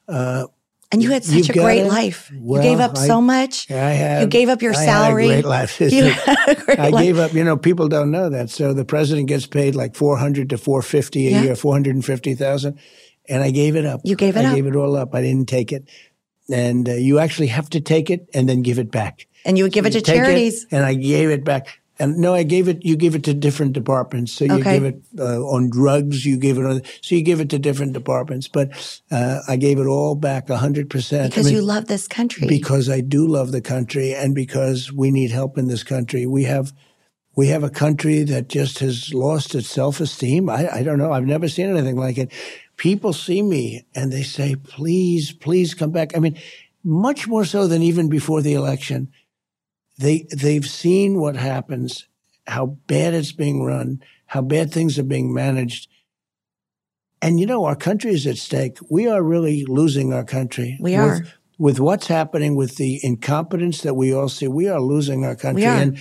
Uh, 0.08 0.46
And 0.92 1.00
you 1.02 1.10
had 1.12 1.24
such 1.24 1.36
You've 1.36 1.50
a 1.50 1.52
great 1.52 1.82
it. 1.82 1.86
life. 1.88 2.32
you 2.34 2.60
gave 2.60 2.80
up 2.80 2.98
I- 2.98 3.06
so 3.06 3.20
much. 3.20 3.70
I 3.70 3.74
have. 3.90 4.22
You 4.22 4.26
gave 4.26 4.48
up 4.48 4.60
your 4.60 4.72
I 4.72 4.84
salary. 4.84 5.28
Had 5.28 5.38
a 5.38 5.42
great 5.42 5.48
life. 5.48 5.80
You 5.92 6.04
had 6.10 6.48
a 6.48 6.54
great 6.64 6.78
I 6.80 6.88
life. 6.88 7.04
gave 7.04 7.18
up. 7.18 7.32
You 7.32 7.44
know, 7.44 7.56
people 7.56 7.86
don't 7.88 8.10
know 8.10 8.28
that. 8.28 8.50
So 8.50 8.74
the 8.74 8.84
president 8.84 9.28
gets 9.28 9.46
paid 9.46 9.74
like 9.76 9.94
four 9.94 10.16
hundred 10.16 10.50
to 10.50 10.58
four 10.58 10.82
fifty 10.82 11.28
a 11.28 11.30
Yeah. 11.30 11.42
year, 11.42 11.56
four 11.56 11.72
hundred 11.72 11.94
and 11.94 12.04
fifty 12.04 12.34
thousand, 12.34 12.78
and 13.28 13.42
I 13.42 13.50
gave 13.52 13.76
it 13.76 13.84
up. 13.86 14.00
You 14.04 14.16
gave 14.16 14.36
it 14.36 14.44
I 14.44 14.48
up. 14.48 14.54
gave 14.56 14.66
it 14.66 14.74
all 14.74 14.96
up. 14.96 15.14
I 15.14 15.22
didn't 15.22 15.48
take 15.48 15.70
it, 15.72 15.88
and 16.52 16.88
uh, 16.88 16.92
you 16.94 17.18
actually 17.20 17.48
have 17.48 17.70
to 17.70 17.80
take 17.80 18.10
it 18.10 18.28
and 18.34 18.48
then 18.48 18.62
give 18.62 18.78
it 18.80 18.90
back. 18.90 19.26
and 19.44 19.56
you 19.56 19.64
would 19.64 19.72
give 19.72 19.86
it 19.86 19.90
to 19.92 19.98
You 19.98 20.04
charities. 20.04 20.66
and 20.72 20.84
I 20.84 20.94
gave 20.94 21.30
it 21.30 21.44
back. 21.44 21.79
And 22.00 22.16
no, 22.16 22.34
I 22.34 22.42
gave 22.42 22.66
it. 22.66 22.84
You 22.84 22.96
give 22.96 23.14
it 23.14 23.24
to 23.24 23.34
different 23.34 23.74
departments. 23.74 24.32
So 24.32 24.46
you 24.46 24.54
Okay. 24.54 24.74
give 24.74 24.84
it 24.84 25.02
uh, 25.18 25.40
on 25.42 25.70
drugs. 25.70 26.24
You 26.24 26.38
give 26.38 26.56
it 26.58 26.64
on. 26.64 26.82
So 27.02 27.14
you 27.14 27.22
give 27.22 27.40
it 27.40 27.50
to 27.50 27.58
different 27.58 27.92
departments. 27.92 28.48
But 28.48 28.70
uh, 29.10 29.40
I 29.46 29.56
gave 29.56 29.78
it 29.78 29.86
all 29.86 30.14
back, 30.14 30.48
hundred 30.48 30.88
percent. 30.88 31.30
because 31.30 31.52
you 31.52 31.60
love 31.60 31.86
this 31.86 32.08
country. 32.08 32.48
because 32.48 32.88
I 32.88 33.00
do 33.02 33.26
love 33.26 33.52
the 33.52 33.60
country 33.60 34.14
and 34.14 34.34
because 34.34 34.90
we 34.92 35.10
need 35.10 35.30
help 35.30 35.58
in 35.58 35.68
this 35.68 35.84
country. 35.84 36.26
We 36.26 36.44
have 36.44 36.72
we 37.36 37.48
have 37.48 37.62
a 37.62 37.70
country 37.70 38.22
that 38.24 38.48
just 38.48 38.78
has 38.80 39.14
lost 39.14 39.54
its 39.54 39.68
self 39.68 40.00
esteem. 40.00 40.48
I, 40.48 40.68
I 40.76 40.82
don't 40.82 40.98
know. 40.98 41.12
I've 41.12 41.26
never 41.26 41.48
seen 41.48 41.68
anything 41.68 41.96
like 41.96 42.18
it. 42.18 42.32
People 42.76 43.12
see 43.12 43.42
me 43.42 43.84
and 43.94 44.10
they 44.10 44.22
say, 44.22 44.56
please, 44.56 45.32
please 45.32 45.74
come 45.74 45.90
back. 45.90 46.16
I 46.16 46.18
mean, 46.20 46.38
much 46.82 47.28
more 47.28 47.44
so 47.44 47.66
than 47.66 47.82
even 47.82 48.08
before 48.08 48.40
the 48.40 48.54
election. 48.54 49.12
They 50.00 50.26
they've 50.34 50.66
seen 50.66 51.20
what 51.20 51.36
happens, 51.36 52.06
how 52.46 52.66
bad 52.86 53.12
it's 53.12 53.32
being 53.32 53.62
run, 53.62 54.02
how 54.26 54.40
bad 54.40 54.72
things 54.72 54.98
are 54.98 55.02
being 55.04 55.32
managed. 55.34 55.88
And 57.22 57.38
you 57.38 57.44
know, 57.46 57.64
our 57.66 57.76
country 57.76 58.12
is 58.12 58.26
at 58.26 58.38
stake. 58.38 58.78
We 58.88 59.06
are 59.06 59.22
really 59.22 59.64
losing 59.66 60.12
our 60.14 60.24
country. 60.24 60.78
We 60.80 60.92
With- 60.92 61.00
are. 61.00 61.26
with 61.58 61.78
what's 61.80 62.06
happening 62.06 62.56
with 62.56 62.76
the 62.76 62.98
incompetence 63.04 63.82
that 63.82 63.94
we 63.94 64.14
all 64.14 64.30
see, 64.30 64.48
we 64.48 64.68
are 64.68 64.80
losing 64.80 65.26
our 65.26 65.36
country. 65.36 65.62
We 65.64 65.66
are. 65.68 65.76
And 65.82 65.98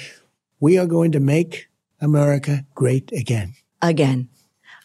we 0.62 0.78
are 0.78 0.88
going 0.88 1.12
to 1.12 1.20
make 1.20 1.68
America 2.00 2.66
great 2.76 3.12
again. 3.12 3.56
again. 3.82 4.30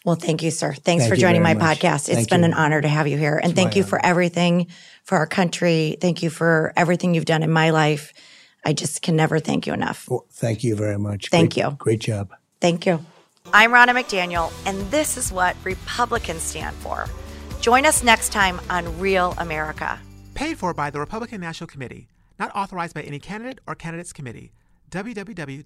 Well, 0.03 0.15
thank 0.17 0.43
you, 0.43 0.51
sir. 0.51 0.73
Thanks 0.73 1.05
Thank 1.05 1.13
for 1.13 1.15
joining 1.19 1.41
my 1.41 1.53
much. 1.55 1.79
podcast. 1.79 2.09
It's 2.09 2.15
Thank 2.15 2.29
been 2.29 2.41
you. 2.41 2.45
an 2.47 2.53
honor 2.53 2.79
to 2.81 2.87
have 2.87 3.07
you 3.07 3.17
here. 3.17 3.39
And 3.41 3.55
thank 3.55 3.75
you 3.75 3.81
honor. 3.81 3.89
for 3.89 4.05
everything 4.05 4.67
for 5.03 5.17
our 5.17 5.25
country. 5.25 5.97
Thank 5.99 6.21
you 6.21 6.29
for 6.29 6.73
everything 6.75 7.15
you've 7.15 7.25
done 7.25 7.41
in 7.41 7.49
my 7.49 7.69
life. 7.71 8.13
I 8.65 8.73
just 8.73 9.01
can 9.01 9.15
never 9.15 9.39
thank 9.39 9.67
you 9.67 9.73
enough. 9.73 10.09
Well, 10.09 10.25
thank 10.31 10.63
you 10.63 10.75
very 10.75 10.97
much. 10.97 11.29
Thank 11.29 11.53
Great- 11.53 11.63
you. 11.63 11.71
Great 11.77 11.99
job. 12.01 12.33
Thank 12.59 12.85
you. 12.85 13.05
I'm 13.53 13.71
Ronna 13.71 13.89
McDaniel, 13.91 14.51
and 14.65 14.79
this 14.89 15.17
is 15.17 15.31
what 15.31 15.55
Republicans 15.63 16.41
stand 16.41 16.75
for. 16.77 17.05
Join 17.61 17.85
us 17.85 18.03
next 18.03 18.31
time 18.31 18.59
on 18.69 18.99
Real 18.99 19.35
America. 19.37 19.99
Paid 20.33 20.57
for 20.57 20.73
by 20.73 20.89
the 20.89 20.99
Republican 20.99 21.41
National 21.41 21.67
Committee. 21.67 22.07
Not 22.39 22.53
authorized 22.55 22.95
by 22.95 23.03
any 23.03 23.19
candidate 23.19 23.59
or 23.67 23.75
candidates 23.75 24.11
committee. 24.11 24.51
www.gop.com. 24.91 25.65